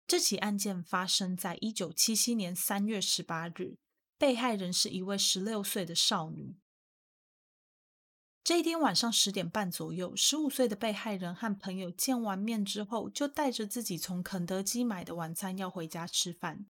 [0.07, 3.79] 这起案件发生在一九七七年三月十八日，
[4.19, 6.57] 被害人是一位十六岁的少女。
[8.45, 16.67] 这一天晚上十点半左右，十五岁的被害人和朋友见完面之后，就带着自己从肯德基买的晚餐要回家吃饭。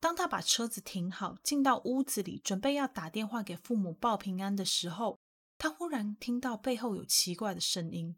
[0.00, 5.18] 当他把车子停好，进到屋子里，准备要打电话给父母报平安的时候，
[5.56, 8.16] 他忽然听到背后有奇怪的声音。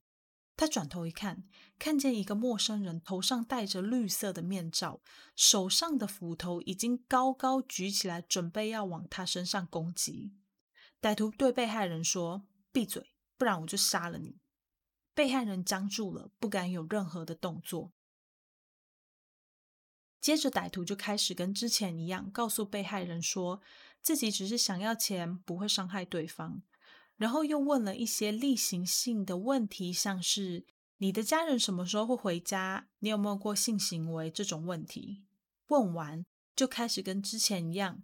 [0.57, 1.45] 他转头一看，
[1.79, 5.01] 看见一个陌生人头上戴着绿色的面罩，
[5.35, 10.33] 手上的斧头已经高高举起来，准备要往他身上攻击。
[11.01, 12.47] 歹徒对被害人说。
[12.73, 14.37] 闭嘴，不然我就杀了你！
[15.14, 17.95] 被害人僵住了，不敢有任何的动作。
[20.21, 23.62] 接着，歹徒就开始跟之前一样，告诉被害人说
[24.03, 26.61] 自己只是想要钱，不会伤害对方。
[27.16, 30.64] 然后又问了一些例行性的问题，像是
[30.98, 32.88] 你的家人什么时候会回家？
[32.98, 34.31] 你有没有过性行为？
[34.31, 35.24] 这种问题。
[35.68, 36.24] 问完，
[36.55, 38.02] 就开始跟之前一样，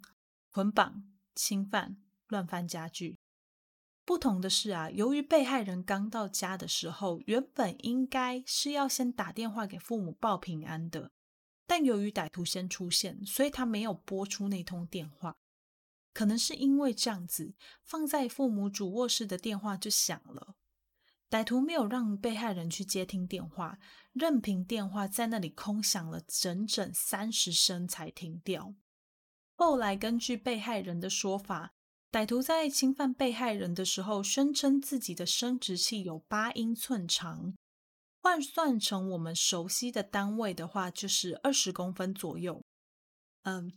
[0.51, 1.03] 捆绑、
[1.35, 1.97] 侵犯、
[2.27, 3.17] 乱翻家具。
[4.05, 11.09] 不同的是啊，由于被害人刚到家的时候，原本应该是要先打电话给父母报平安的，
[11.65, 15.33] 但由于歹徒先出现，所以他没有拨出那通电话。
[16.13, 20.55] 可能是因为这样子，放在父母主卧室的电话就响了。
[21.29, 23.79] 歹徒没有让被害人去接听电话，
[24.13, 28.75] 任凭电话在那里空响了整整三十声才停掉。
[29.55, 31.73] 后来根据被害人的说法。
[32.11, 37.55] 歹徒在侵犯被害人的时候，宣称自己的生殖器有八英寸长，
[38.21, 42.61] 换算成我们熟悉的单位的话，就是二十公分左右。
[43.41, 43.73] 嗯，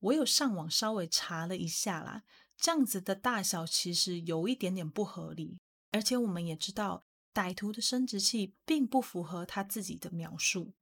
[0.00, 2.22] 我有上网稍微查了一下啦，
[2.56, 5.58] 这样子的大小其实有一点点不合理，
[5.92, 10.72] 而且我们也知道，歹徒的生殖器并不符合他自己的描述。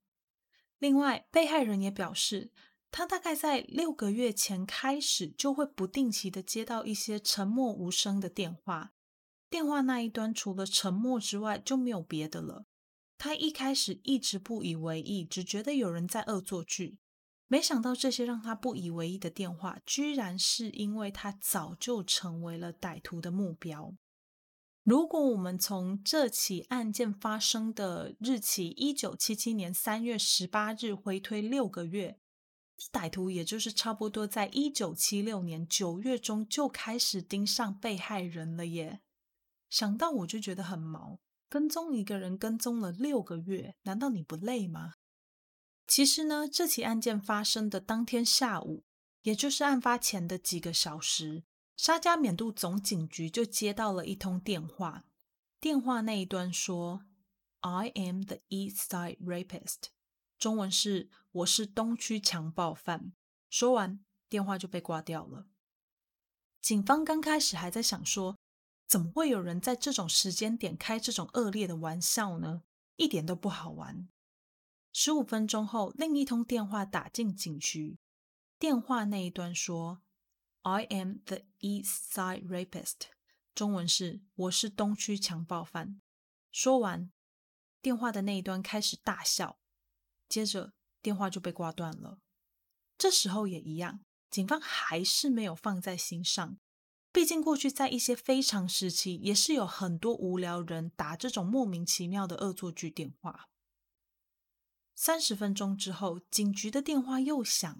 [0.78, 2.52] 另外，被害人也表示。
[2.92, 8.94] 他大概在六个月前开始，就会不定期的接到一些沉默无声的电话，
[9.50, 12.64] 电话那一端除了沉默之外就没有别的了。
[13.18, 16.96] 他一开始一直不以为意，只觉得有人在恶作剧。
[17.48, 23.94] 没想到这些让他不以为意的电话，居然是因为他早就成为了歹徒的目标。
[24.82, 32.20] 如果我们从这起案件发生的日期一九七七年三月十八日回推六个月。
[32.92, 39.00] 歹徒也就是差不多在一九七六年九月中就开始盯上被害人了耶。
[39.70, 44.92] 想到我就觉得很毛，跟踪一个人跟踪了六个月，难道你不累吗？
[45.86, 48.84] 其实呢，这起案件发生的当天下午，
[49.22, 51.44] 也就是案发前的几个小时，
[51.76, 55.04] 沙加缅度总警局就接到了一通电话，
[55.60, 57.04] 电话那一端说
[57.60, 59.90] ：“I am the East Side rapist。”
[60.38, 63.12] 中文是“我是东区强暴犯”。
[63.48, 65.46] 说完，电话就被挂掉了。
[66.60, 68.36] 警方刚开始还在想说，
[68.88, 72.64] 怎么会有人在这种时间点开这种恶劣的玩笑呢？
[72.96, 74.08] 一点都不好玩。
[74.98, 77.98] 十五分钟后，另一通电话打进警局，
[78.58, 80.00] 电话那一端说
[80.62, 83.08] ：“I am the East Side rapist。”
[83.54, 86.00] 中文是“我是东区强暴犯”。
[86.50, 87.12] 说完，
[87.82, 89.58] 电话的那一端开始大笑。
[90.30, 92.18] 接着电话就被挂断了。
[92.96, 96.56] 这时候也一样，警方还是没有放在心上。
[97.12, 103.50] 毕竟过去在一些非常时期，也是有很多无聊人打这种莫名其妙的恶作剧电话。
[104.98, 107.78] 三十分钟之后，警局的电话又响。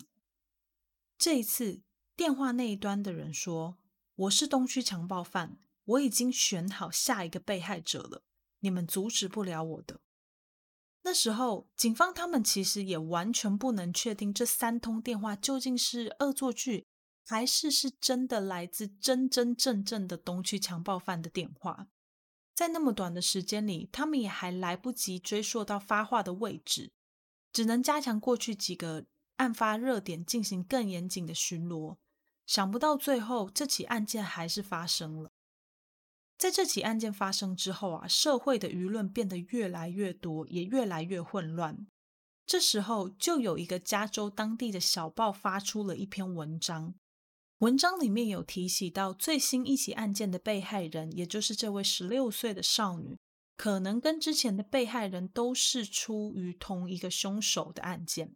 [1.16, 1.80] 这一次，
[2.14, 3.78] 电话那一端的人说
[4.14, 8.22] ：“我是东区强暴犯，我已经选好下一个被害者了，
[8.60, 10.02] 你们阻止不了我的。”
[11.04, 16.86] 那时候，警方他们其实也完全不能确定这三通电话究竟是恶作剧，
[17.24, 21.88] 还是是真的来自真真正正的东区强暴犯的电话。
[22.54, 26.92] 在那么短的时间里，他们也还来不及追溯到发话的位置，
[27.56, 31.96] 只能加强过去几个案发热点，进行更严谨的巡逻。
[32.44, 35.30] 想不到最后，这起案件还是发生了。
[36.36, 41.86] 在这起案件发生之后啊，社会的舆论变得越来越多，也越来越混乱。
[42.44, 46.94] 这时候，就有一个加州当地的小报发出了一篇文章，
[47.60, 53.16] 文章里面有提起到最新一起案件的被害人，也就是这位十六岁的少女，
[53.56, 58.34] 可能跟之前的被害人都是出于同一个凶手的案件。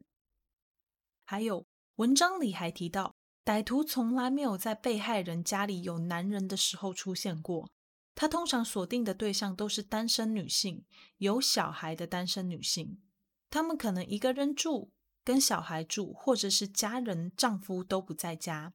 [1.25, 1.67] 还有，
[1.97, 3.15] 文章里还提到，
[3.45, 7.71] 歹徒从来没有在被害人家里有男人的时候出现过。
[8.15, 10.85] 他通常锁定的对象都是单身女性，
[11.19, 13.01] 有小孩的单身女性。
[13.49, 14.91] 他们可能一个人住，
[15.25, 18.75] 跟小孩住，或者是家人、丈夫都不在家。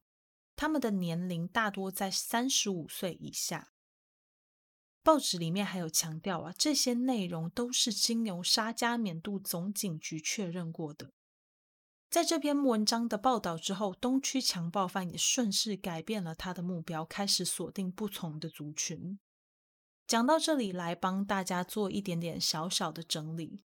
[0.56, 3.74] 他们的年龄大多在三十五岁以下。
[5.06, 11.12] 报纸里面还有强调啊，这些内容都是经由沙加缅度总警局确认过的。
[12.10, 19.20] 在这篇文章的报道之后，东区强暴犯也顺势改变了他的目标，开始锁定不同的族群。
[20.08, 23.62] 讲到这里，来帮大家做一点点小小的整理。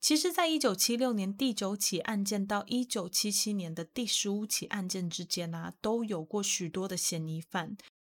[0.00, 7.76] 其实，在一九七六年第九起案件到一九七七年的第十五起案件之间啊，都有过许多的嫌疑犯。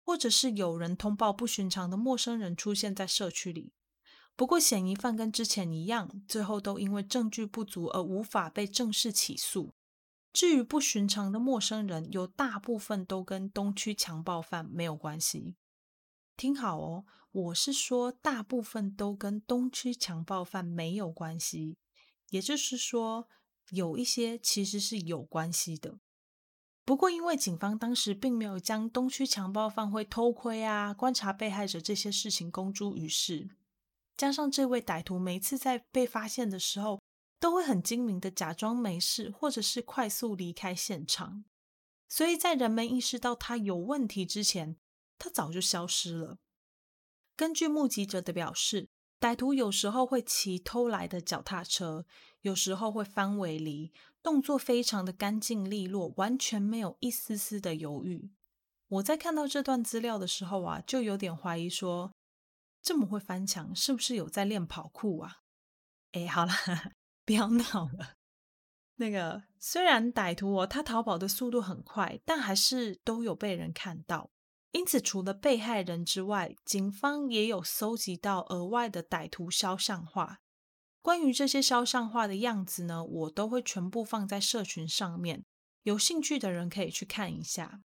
[0.09, 3.75] 或者是有人通报不寻常的陌生人出现在社区里，
[4.35, 9.75] 不过嫌疑犯跟之前一样，最后都因为证据不足而无法被正式起诉。
[10.33, 15.57] 至于不寻常的陌生人，有大部分都跟东区强暴犯没有关系。
[16.39, 21.77] 听好哦，我是说大部分都跟东区强暴犯没有关系，
[22.31, 23.29] 也就是说
[23.73, 25.99] 有一些其实是有关系的。
[26.89, 33.51] 不过，因为警方当时并没有将东区强暴犯会偷窥啊、观察被害者这些事情公诸于世，
[34.17, 36.99] 加上这位歹徒每次在被发现的时候，
[37.39, 41.45] 都会很精明的假装没事，或者是快速离开现场，
[42.09, 44.79] 所以在人们意识到他有问题之前，
[45.19, 46.39] 他早就消失了。
[47.37, 48.89] 根据目击者的表示，
[49.21, 52.07] 歹徒有时候会骑偷来的脚踏车，
[52.41, 53.93] 有时候会翻围篱。
[54.23, 58.31] 动作非常的干净利落，完全没有一丝丝的犹豫。
[58.89, 62.13] 我在看到这段资料的时候啊，就有点怀疑说，
[62.83, 65.39] 这么会翻墙，是不是有在练跑酷啊？
[66.13, 66.53] 哎，好了，
[67.25, 68.15] 不要闹了。
[68.97, 74.31] 那个虽然歹徒哦，他逃跑的速度很快，但还是都有被人看到。
[74.73, 80.41] 因此，除了被害人之外，警方也有搜集到额外的歹徒肖像画。
[81.09, 85.43] 关于这些肖像画的样子呢，我都会全部放在社群上面，
[85.85, 87.81] 有兴趣的人可以去看一下。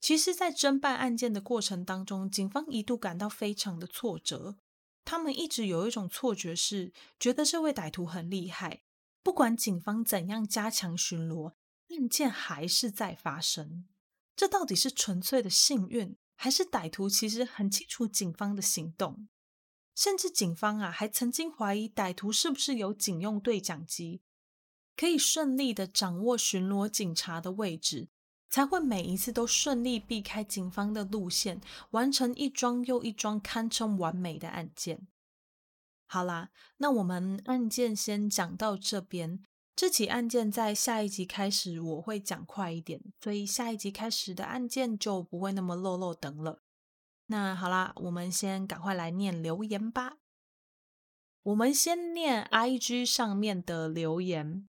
[0.00, 4.56] 其实，在侦办案件的过程当中，警方一度感到非常的挫折，
[5.04, 8.82] 他们一直有一种错觉，是觉得这位歹徒很厉害，
[9.22, 11.52] 不管警方怎样加强巡逻，
[11.90, 13.86] 案件还是在发生。
[14.34, 19.28] 这到底是纯粹的幸运，还是歹徒其实很清楚警方的行动？
[19.94, 24.22] 甚至警方啊，还曾经怀疑歹徒是不是有警用对讲机，
[24.96, 28.08] 可以顺利的掌握巡逻警察的位置，
[28.48, 35.06] 才会每一次都顺利避开警方的路线，完成一桩又一桩堪称完美的案件。
[36.06, 39.44] 好啦，那我们案件先讲到这边。
[39.74, 46.62] 这起案件在下一集开始我会讲快一点，所以下一集开始的案件就不会那么漏漏等了。
[47.26, 50.18] 那好啦，我们先赶快来念留言吧。
[51.44, 54.68] 我们先念 IG 上面的留言。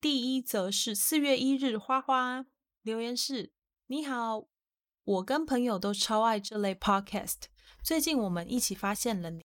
[0.00, 2.46] 第一则是四月一日花花
[2.82, 3.52] 留言是：
[3.86, 4.46] 你好，
[5.04, 7.44] 我跟朋友都超爱这类 podcast。
[7.82, 9.44] 最近我们一起发现了你，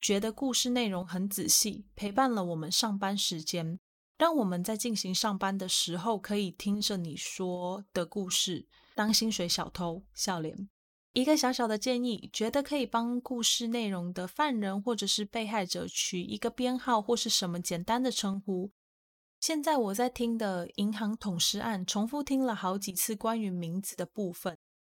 [0.00, 3.78] 觉得故事内容很仔细，陪伴了我们上班时间，
[4.18, 10.68] 让我们在进行上班的时候可以听着你说的故事，当薪水小偷笑脸。
[11.12, 18.72] 一个小小的建议，觉得可以帮故事内容的犯人或者是被害者取一个编号或是什么简单的称呼。
[19.38, 24.56] 现在我在听的银行捅尸案，重复听了好几次关于名字的部分，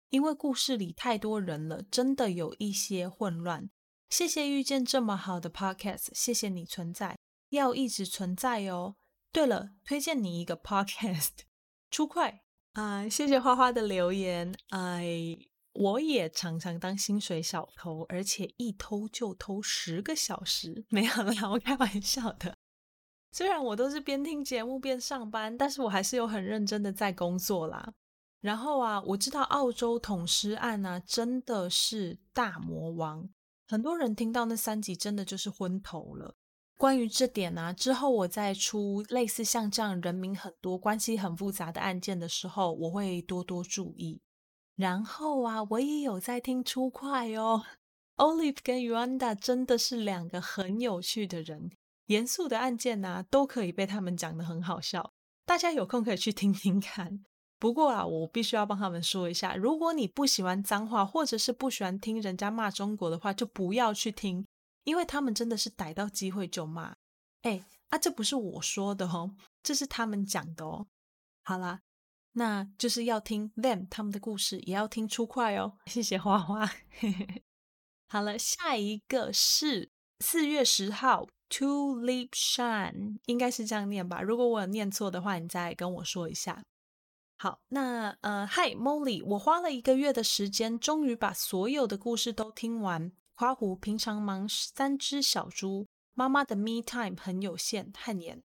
[0.09, 3.69] 因为故事里太多人了，真的有一些混乱。
[4.09, 7.17] 谢谢遇见这么好的 podcast，谢谢你存在，
[7.49, 8.97] 要一直存在哦。
[9.31, 11.29] 对了，推荐你一个 podcast，
[11.89, 12.43] 出快
[12.73, 13.09] 啊！
[13.09, 15.52] 谢谢花花的留言，哎。
[15.73, 20.85] 我也常常当薪水小偷，而且一偷就偷十个小时。
[20.89, 22.55] 没有啦，我开玩笑的。
[23.31, 27.93] 虽然我都是边听节目边上班，但是我还是有很认真的在工作啦。
[28.41, 33.27] 然后啊，我知道澳洲捅尸案呢，真的是大魔王，
[33.67, 36.35] 很多人听到那三集真的就是昏头了。
[36.77, 44.21] 关于这点呢，之后我在出类似像这样人名很多、关系很复杂的案件的时候，我会多多注意。
[44.75, 47.63] 然后啊，我也有在听初快哦。
[48.15, 51.71] Olive 跟 Yanda 真的是两个很有趣的人，
[52.07, 55.13] 严肃的案件呐都可以被他们讲得很好笑。
[55.45, 57.23] 大家有空可以去听听看。
[57.59, 64.45] 不过啊，我必须要帮他们说一下，如果你不喜欢脏话，或者是不喜欢听人家骂中国的话，就不要去听，
[64.83, 66.95] 因为他们真的是逮到机会就骂。
[67.43, 70.87] 哎啊，这不是我说的哦，这是他们讲的哦。
[71.43, 71.81] 好啦。
[72.33, 75.77] 那就是要听 them 他们的故事，也要听出快哦。
[75.87, 76.69] 谢谢花花。
[78.07, 84.21] 好了，下一个是四月十号 Tulip Shan，应该是这样念吧？
[84.21, 86.63] 如果我有念错的话，你再跟我说一下。
[87.37, 93.11] 好，那呃，Hi Molly，我花了一个月的时间，终于把所有的故事都听完。
[93.35, 97.91] 花狐平常忙三只小猪，妈妈的 Me Time 很有限。
[97.95, 98.41] 汗颜，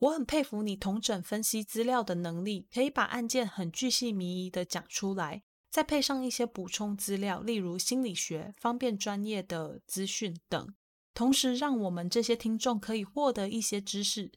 [0.00, 10.74] 我很佩服你同整分析资料的能力，可以把案件很具细迷疑的讲出来，再配上一些补充资料，例如心理学，方便专业的资讯等。
[11.12, 14.32] 同时，让我们这些听众可以获得一些知识。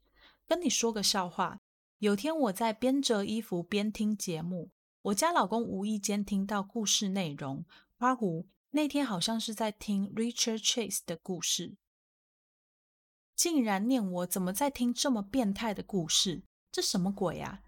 [0.46, 1.62] 跟你说个笑话：
[2.00, 4.72] 有天我在边折衣服边听节目，
[5.04, 7.64] 我家老公无意间听到故事内容。
[7.98, 11.78] 花狐那天好像是在听 Richard Chase 的故事，
[13.36, 16.44] 竟然念我怎么在听这么变态的故事？
[16.72, 17.62] 这什么鬼啊？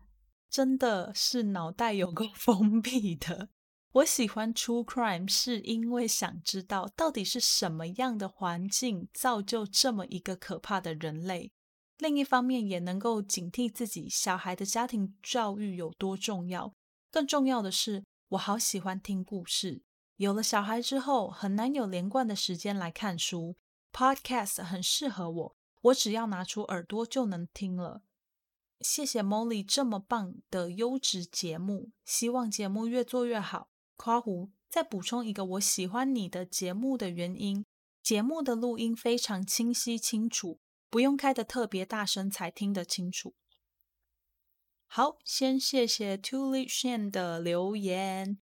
[0.49, 3.49] 真的是脑袋有个 封闭的。
[3.93, 11.51] 我喜欢 True Crime 是因为想知道到底是什么样的环境造就这么一个可怕的人类。
[11.99, 16.73] 另一方面，也能够警惕自己小孩的家庭教育有多重要。
[17.09, 19.81] 更重要的是，我好喜欢听故事。
[20.17, 23.55] 有了小孩之后，很难有连贯的时间来看书。
[23.95, 28.01] Podcast 很适合我，我只要拿出耳朵就能听了。
[28.81, 33.69] 谢谢 Molly 这么棒的优质节目，希望节目越做越好。
[33.95, 37.65] 夸胡，再补充一个我喜欢你的节目的原因：
[38.03, 43.33] 节目的录音非常清晰清楚，不用开的特别大声才听得清楚。
[44.87, 48.39] 好，先谢谢 Tulip Shan 的留言。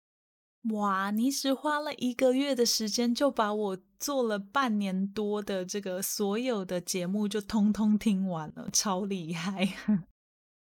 [0.73, 9.67] 哇，你只花了一个月的时间，就把我做了半年多的这个所有的节目就通通听完了，超厉害！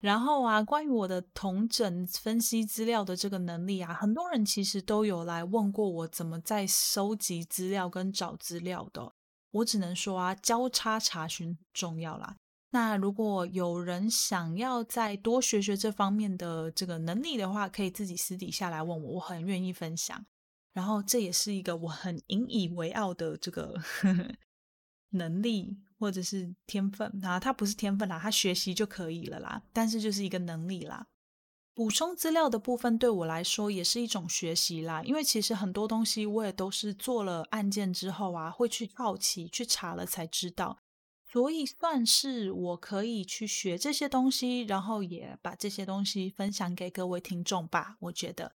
[0.01, 9.13] 然后啊，关于我的同整分析资料的这个能力啊，很多人其实都有来问过我怎么在收集资料跟找资料的。
[9.51, 12.35] 我只能说啊，交叉查询重要啦。
[12.73, 20.25] 那如果有人想要再多学学这方面的这个能力的话，可以自己私底下来问我，我很愿意分享。
[20.73, 23.79] 然后这也是一个我很引以为傲的这个
[25.11, 25.77] 能力。
[25.99, 29.63] 或者是天分啊，它不是天分啦，他学习就可以了啦。
[29.71, 31.07] 但是就是一个能力啦。
[31.73, 40.77] 补充资料的部分对我来说也是一种学习啦，因为其实很多东西我也都是做了案件之后啊，会去好奇去查了才知道，
[41.33, 47.97] 所以算是我可以去学这些东西，然后也把这些东西分享给各位听众吧。
[48.01, 48.53] 我觉得，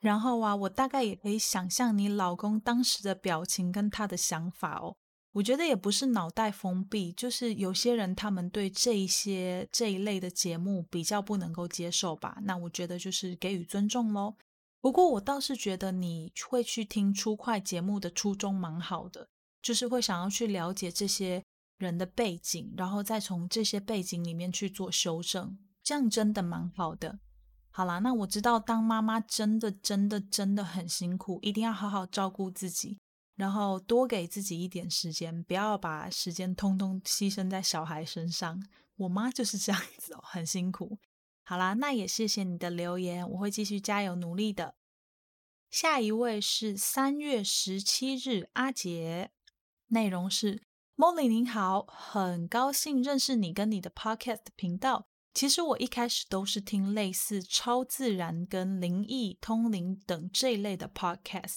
[0.00, 4.96] 然后啊，我大概也可以想象你老公当时的表情跟他的想法哦。
[5.32, 12.38] 我觉得也不是脑袋封闭，就是有些人他们对这一些这一类的节目比较不能够接受吧。
[12.44, 14.34] 那我觉得就是给予尊重喽。
[14.80, 19.28] 不过我倒是觉得你会去听初快节目的初衷蛮好的，
[19.60, 21.44] 就是会想要去了解这些
[21.78, 27.18] 人的背景，然后再从这些背景里面去做修正，这样真的蛮好的。
[27.70, 32.98] 好啦，那我知道当妈妈真的真的真的很辛苦，一定要好好照顾自己。
[33.34, 38.64] 然后多给自己一点时间，不要把时间通通牺牲在小孩身上。
[38.94, 40.98] 我妈就是这样子哦，很辛苦。
[41.42, 44.76] 好啦，那也谢谢你的留言，我会继续加油努力的。
[45.68, 49.32] 下一位是三月十七日阿杰，
[49.88, 50.62] 内容是
[50.96, 55.06] ：Molly 您好，很高兴认识你跟你的 Podcast 频道。
[55.32, 61.56] 其实我一开始都是听类似超自然跟灵异、通灵等这一类的 Podcast。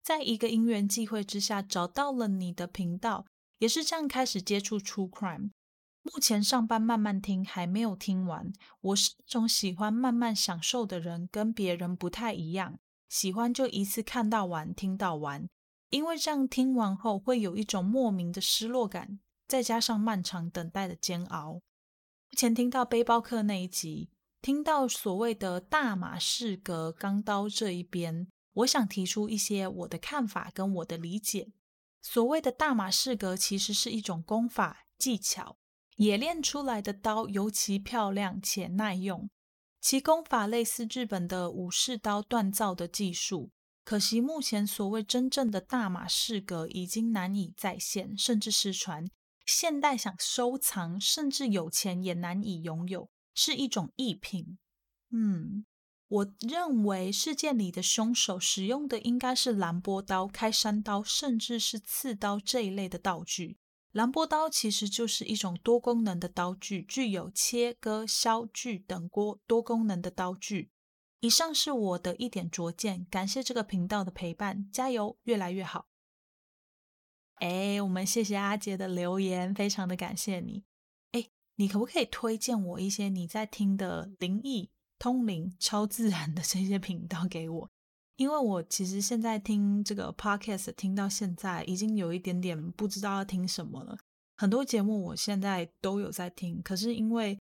[0.00, 3.26] 在一个因缘际会之下，找到了你的频道，
[3.58, 5.50] 也是这样开始接触 True Crime。
[6.02, 8.52] 目前上班慢慢听，还没有听完。
[8.80, 12.78] 我是种喜欢慢慢享受的人，跟别人不太一样，
[13.08, 15.48] 喜欢就一次看到完，听到完。
[15.90, 21.54] 因为这样听完后会有一种莫名的失落感，再加上漫长等待的煎熬。
[21.54, 21.62] 目
[22.36, 24.10] 前听到背包客那一集，
[24.42, 28.28] 听到所谓的大马士革钢刀这一边。
[28.54, 31.52] 我想提出一些我的看法跟我的理解。
[32.00, 35.58] 所谓的大马士革其实是一种功法技巧，
[35.96, 39.28] 冶炼出来的刀尤其漂亮且耐用，
[39.80, 43.50] 其功法类似日本的武士刀锻造的技术。
[43.86, 49.06] 可惜目前所谓真正的大马士革已经难以再现，甚至失传。
[49.46, 54.58] 现代想收藏，甚至有钱也难以拥有，是一种艺品。
[55.12, 55.64] 嗯。
[56.08, 63.58] 我认为事件里的凶手使用的应该是兰波刀、开山刀，甚至是刺刀这一类的道具。
[63.92, 70.70] 兰波刀其实就是一种多功能的刀具，具有切割、削锯等多多功能的刀具。
[71.26, 75.88] 以上是我的一点拙见，感谢这个频道的陪伴，加油，越来越好。
[77.40, 80.62] 哎，我们谢谢阿杰的留言，非常的感谢你。
[81.10, 84.70] 哎，你可不可以推荐我一些你在听的灵异、
[85.00, 87.70] 通灵、超自然的这些频道给我？
[88.14, 93.98] 因为我其实现在听这个 podcast 听到现在，已经有一点点不知道要听什么了。
[94.36, 97.36] 很多节目我现在都有在听，可是因为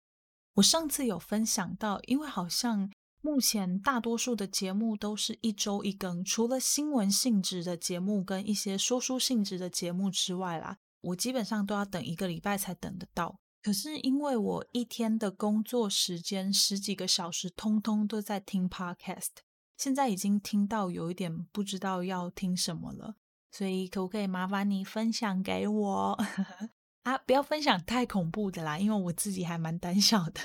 [0.53, 2.89] 我上次有分享到，因为好像。
[3.25, 13.39] 目前大多数的节目都是一周一更，除了新闻性质的节目跟一些说书性质的节目之外啦，我基本上都要等一个礼拜才等得到。
[13.61, 19.29] 可是因为我一天的工作时间十几个小时，通通都在听 podcast，
[19.77, 23.15] 现在已经听到有一点不知道要听什么了，
[23.53, 26.21] 所以可不可以麻烦你分享给我
[27.03, 27.17] 啊？
[27.19, 30.41] 不要分享太恐怖的啦，因为我自己还蛮胆小的，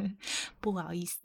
[0.60, 1.18] 不好意思。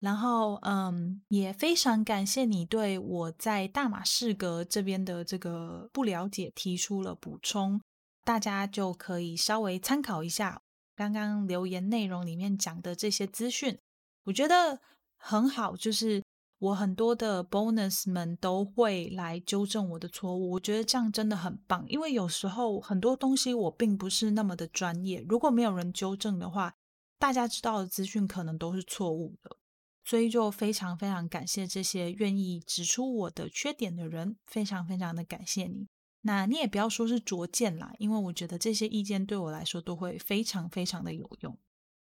[0.00, 7.78] 然后，嗯，也非常感谢你对我在大马士革这边的这个不了解提出了补充，
[8.24, 10.62] 大家就可以稍微参考一下
[10.96, 13.78] 刚刚留言内容里面讲的这些资讯，
[14.24, 14.80] 我觉得
[15.18, 15.76] 很好。
[15.76, 16.22] 就是
[16.60, 21.84] 我很多的 bonus 们都会来纠正我的错误，我觉得这样真的很棒。
[21.88, 26.74] 因为有时候很多东西我并不是那么的专业，如果没有人纠正的话，
[27.18, 29.58] 大家知道的资讯可能都是错误的。
[30.04, 35.86] 所以就非常非常感谢这些愿意指出我的缺点的人，非常非常的感谢你。
[36.22, 41.58] 那你也不要说是拙见啦，因为我觉得这些意见对我来说都会非常非常的有用。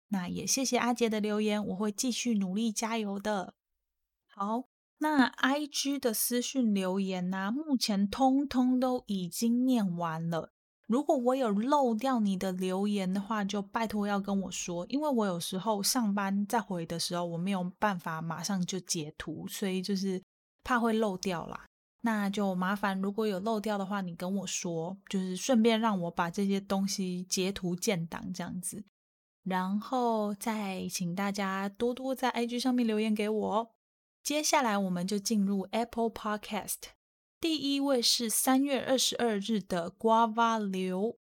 [0.09, 3.55] 那也谢谢阿杰的留言，我会继续努力加油的。
[4.27, 4.69] 好，
[4.99, 10.53] 那 I G 的私讯留言呢，目前通通都已经念完了。
[10.87, 20.23] 如果我有漏掉你的留言的话，就拜托要跟我说，因为我有时候上班在回的时候，我没有办法马上就截图，所以就是
[20.63, 21.65] 怕会漏掉啦。
[22.01, 28.85] 那就麻烦，如果有漏掉的话，你跟我说，就是顺便让我把这些东西截图建档这样子，
[29.43, 33.69] 然后再请大家多多在 IG 上面留言给我哦。
[34.23, 36.96] 接下来我们就进入 Apple Podcast。
[37.39, 41.19] 第一位是三月二十二日的瓜娃流，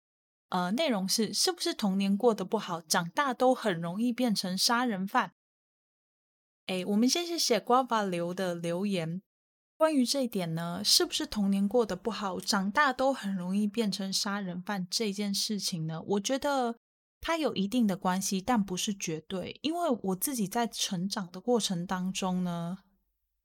[0.48, 5.32] 呃，内容是是不是童年过得不好，长大都很容易变成杀人犯？
[6.66, 9.20] 哎，我们先谢谢瓜娃流的留言。
[9.76, 16.00] 关于这一点呢，是不是童年过得不好，长大都很容易变成杀人犯这件事情呢？
[16.00, 16.78] 我觉得
[17.20, 19.58] 它有一定的关系，但不是绝对。
[19.60, 22.78] 因为我自己在成长的过程当中呢。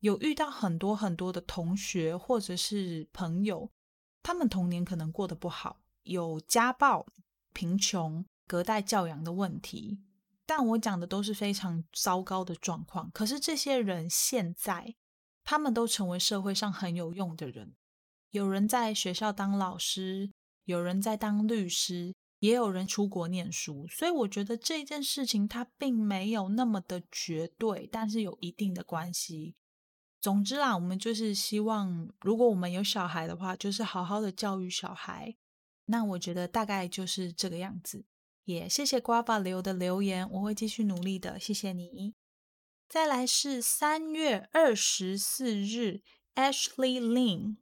[0.01, 3.71] 有遇到很多很多的同学或者是朋友，
[4.21, 7.05] 他们童年可能过得不好，有家暴、
[7.53, 9.99] 贫穷、隔代教养的问题。
[10.45, 13.09] 但我讲的都是非常糟糕的状况。
[13.13, 14.95] 可是这些人现在，
[15.43, 17.75] 他们都成为社会上很有用的人。
[18.31, 20.31] 有人在学校当老师，
[20.65, 23.87] 有人在当律师，也有人出国念书。
[23.87, 29.55] 所以我觉得这件事情它并没有那么的绝对，但是有一定的关系。
[30.21, 35.35] 总之啦，我们就是希望，如果我们有小孩的话，就是好好的教育小孩。
[35.85, 38.05] 那我觉得大概就是这个样子。
[38.45, 42.13] 也谢谢瓜爸留的留言，我会继续努力的，谢谢你。
[42.87, 46.01] 再来是三月二十四日
[46.35, 47.57] ，Ashley Lin，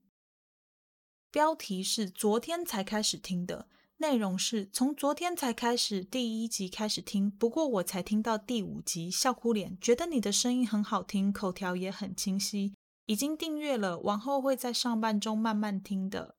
[1.31, 3.69] 标题是昨天才开始听的。
[4.01, 12.73] 内容是从昨天才开始第一集开始听，不过我才听到第五集，笑哭脸，觉得你的声音很好听，口条也很清晰，
[13.07, 16.35] 已经订阅了，往后会在上班中慢慢听的。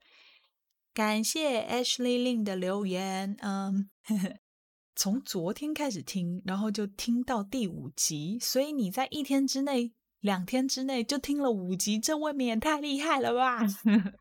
[0.94, 3.90] 感谢 Ashley Lin 的留言，嗯，
[4.96, 13.60] 从昨天开始听，然后就听到第五集，所以你在一天之内、两天之内就听了五集，这未免也太厉害了吧！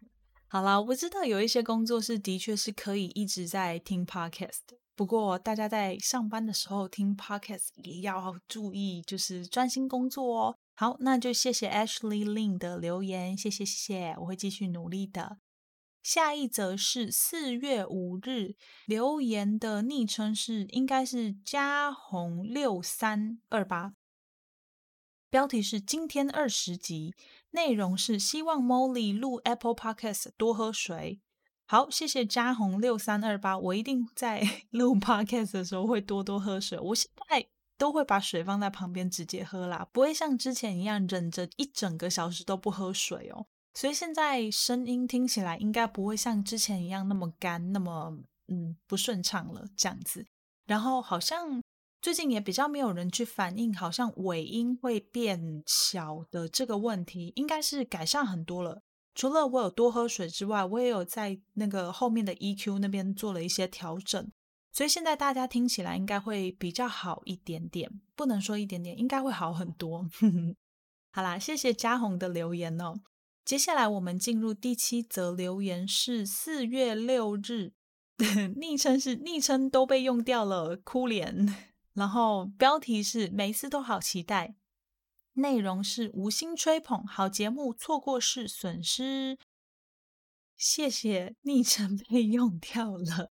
[0.52, 4.62] 好啦，我知道有一些工作是的确是可以一直在听 podcast，
[4.96, 10.56] 不过大家在上班的时候听 podcast 也要注意，就是专心工作哦。
[10.74, 15.38] 好，那就谢谢 Ashley Lin 的留言，谢谢谢谢，我会继续努力的。
[16.02, 18.56] 下一则是四月五日
[18.88, 23.94] 留言的昵称是应该是嘉红六三二八，
[25.30, 27.14] 标题是今天二十集。
[27.52, 31.20] 内容是希望 Molly 录 Apple Podcast 多喝水。
[31.66, 34.42] 好，谢谢嘉红六三二八，我一定在
[34.72, 36.80] 录 Podcast 的时候会多多喝水。
[36.80, 37.48] 我现在
[37.78, 43.46] 都会把水放在旁边直接喝啦，不会像之前一样忍着一整个小时都不喝水哦。
[43.74, 50.26] 所以现在声音听起来应该不会像之前一样那么干，那么嗯不顺畅了这样子。
[50.66, 51.62] 然后好像。
[52.02, 58.82] 最近也比较没有人去反映，好像尾音会变小的这个问题，应该是改善很多了。
[59.14, 64.32] 除了我有多喝水之外，我也有在那个后面的 EQ 那边做了一些调整，
[64.72, 70.08] 所以现在大家听起来应该会比较好一点点，不能说一点点，应该会好很多。
[71.12, 73.02] 好啦，谢谢嘉宏的留言哦。
[73.44, 77.74] 接下来我们进入第七则留言，是四月六日，
[78.56, 81.69] 昵称是昵称都被用掉了，哭脸。
[82.00, 84.56] 然后标题是每次都好期待。
[85.34, 89.38] 内容是无心吹捧，好节目错过是损失。
[90.58, 93.32] 谢谢昵称被用掉了，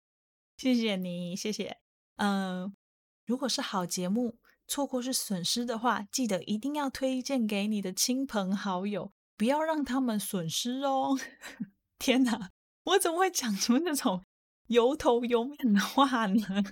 [0.56, 1.78] 谢谢你，谢谢。
[2.16, 2.76] 嗯，
[3.24, 11.18] 如果是好节目错过是损失的话，记得一定要推荐给你的亲朋好友，不要让他们损失哦。
[11.98, 12.50] 天哪，
[12.84, 14.22] 我怎么会讲出那种
[14.66, 16.62] 有头有面的话呢？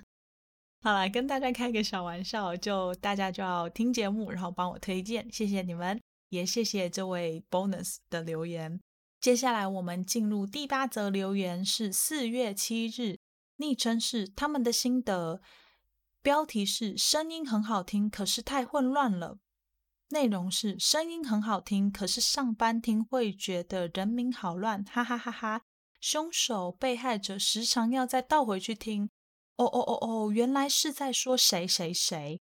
[0.85, 8.79] 好了，跟大家开个小玩笑，就大家就要听节目，然后帮我推荐，谢谢你们，也谢谢这位 bonus 的留言。
[9.19, 13.17] 接下来我们进入第八则留言，是四月七日，
[13.55, 15.41] 昵称是他们的心得，
[16.21, 19.39] 标题是声音很好听，可是太混乱了。
[20.09, 25.63] 内容是声音很好听，可是上班听会觉得人名好乱，哈哈哈哈。
[25.99, 29.09] 凶手、被害者时常要再倒回去听。
[29.57, 32.41] 哦哦哦哦，原来是在说谁谁谁。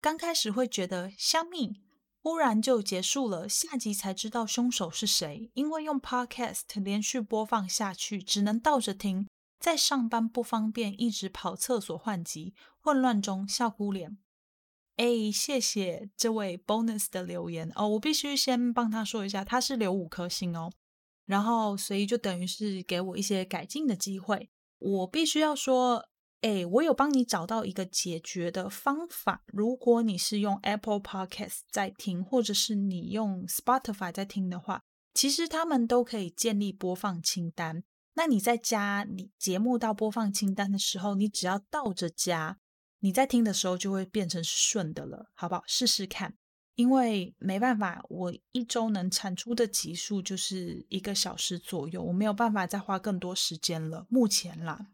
[0.00, 1.82] 刚开始会觉得香蜜，
[2.22, 3.48] 忽然就结束了。
[3.48, 9.28] 下集才知道凶手是谁，因为用 Podcast 连续播放下去，只能倒着听。
[9.58, 14.16] 在上班不方便，一直跑厕所换集，混乱中笑哭脸。
[14.96, 17.88] 哎，谢谢这位 Bonus 的留言哦。
[17.88, 20.72] 我必须先帮他说一下，他是留五颗星哦，
[21.26, 24.48] 然后所以就等于是给我一些改进的机会。
[24.78, 26.08] 我必须要说。
[26.46, 29.42] 哎，我有帮你找到一个解决的方法。
[29.46, 37.82] 如果你是用 Apple Podcast 在听，或者是你用 Spotify 在听的话，其实他们都可以建立播放清单。
[38.14, 42.60] 那你在加你节目到播放清单的时候，你只要倒着加，
[43.00, 45.64] 你在听的时候就会变成顺的了，好不好？
[45.66, 46.36] 试试看。
[46.76, 54.86] 因为没办法，我一周能产出的集数就是一个小时左右，我没有办法再花更多时间了，目前啦，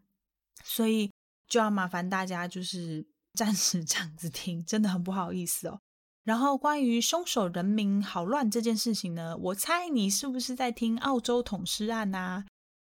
[0.65, 1.13] 所以。
[1.53, 3.07] 就要麻烦大家，就是
[3.39, 5.79] 暂时这样子听，真的很不好意思哦。
[6.25, 12.47] 然后关于凶手人名好乱这件事情呢，我猜你是不是在听澳洲捅尸案呐？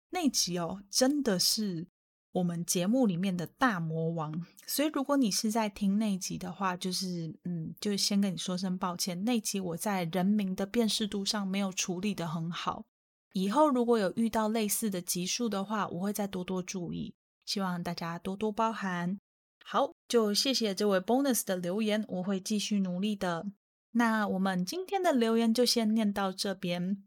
[0.08, 1.86] 那集哦，真的是
[2.32, 4.46] 我们节目里面的大魔王。
[4.66, 12.86] 所以如果你是在听那集的话，就是嗯，就先跟你说声抱歉，那集我在人名的辨识度上没有处理的很好。
[13.34, 17.14] 以后如果有遇到类似的集数的话，我会再多多注意。
[17.44, 19.18] 希望大家多多包涵。
[19.64, 23.46] 好，就谢谢这位 bonus 的留言，我会继续努力的。
[23.92, 27.02] 那我们今天的留言就先念到这边。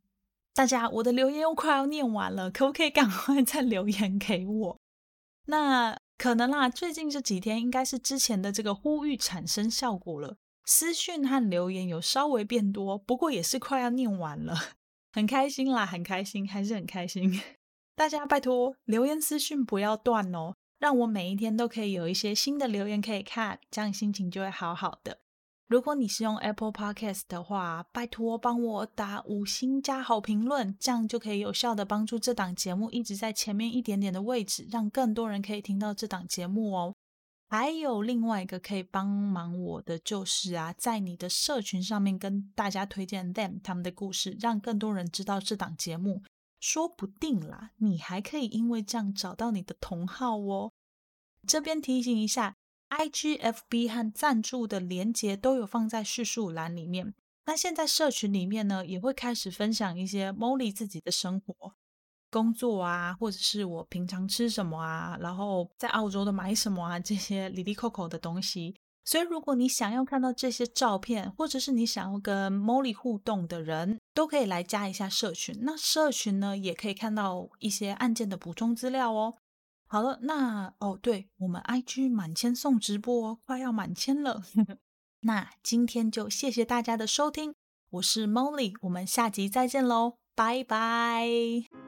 [0.53, 4.79] 大家，我的留言又快要念完了，可不可以赶快 再留言给我？
[5.45, 14.55] 那可能啦，最近这几天应该是之前的这个呼吁产生效果了，私讯和留言有稍微变多，不过也是快要念完了，
[15.13, 17.39] 很开心啦，很开心，还是很开心。
[17.97, 25.17] 大家拜托留言私讯不要断哦，让我每一天都可以有一些新的留言可以看，这样心情就会好好的。
[25.67, 36.93] 如果你是用 Apple Podcast 的话，拜托帮我打五星加好评论，这样就可以有效的帮助这档节目一直在前面一点点的位置，让更多人可以听到这档节目哦。
[37.49, 46.21] 还有另外一个可以帮忙我的就是啊，在你的社群上面跟大家推荐 them 他们的故事，让更多人知道这档节目。
[46.60, 50.74] 说不定啦，你还可以因为这样找到你的同好哦。
[51.45, 52.55] 这边提醒一下
[52.89, 57.14] ，IGFB 和赞助的连接都有放在叙述栏里面。
[57.45, 61.76] 那现在社群里面呢，也会开始分享一些 Molly 自己的生活、
[62.30, 68.76] 工作啊，或者是我平常吃什么啊，然后在澳洲的买什么啊，这些 Lily Coco 的东西。
[69.08, 75.58] 所以，如果你想要看到这些照片，或者是你想要跟 Molly 互动的人，都可以来加一下社群。
[75.62, 79.36] 那社群呢，也可以看到一些案件的补充资料哦。
[79.88, 84.43] 好了，那哦，对我们 IG 满千送直播快要满千了。
[85.24, 87.55] 那今天就谢谢大家的收听，
[87.91, 91.86] 我是 Molly，我们下集再见喽，拜拜。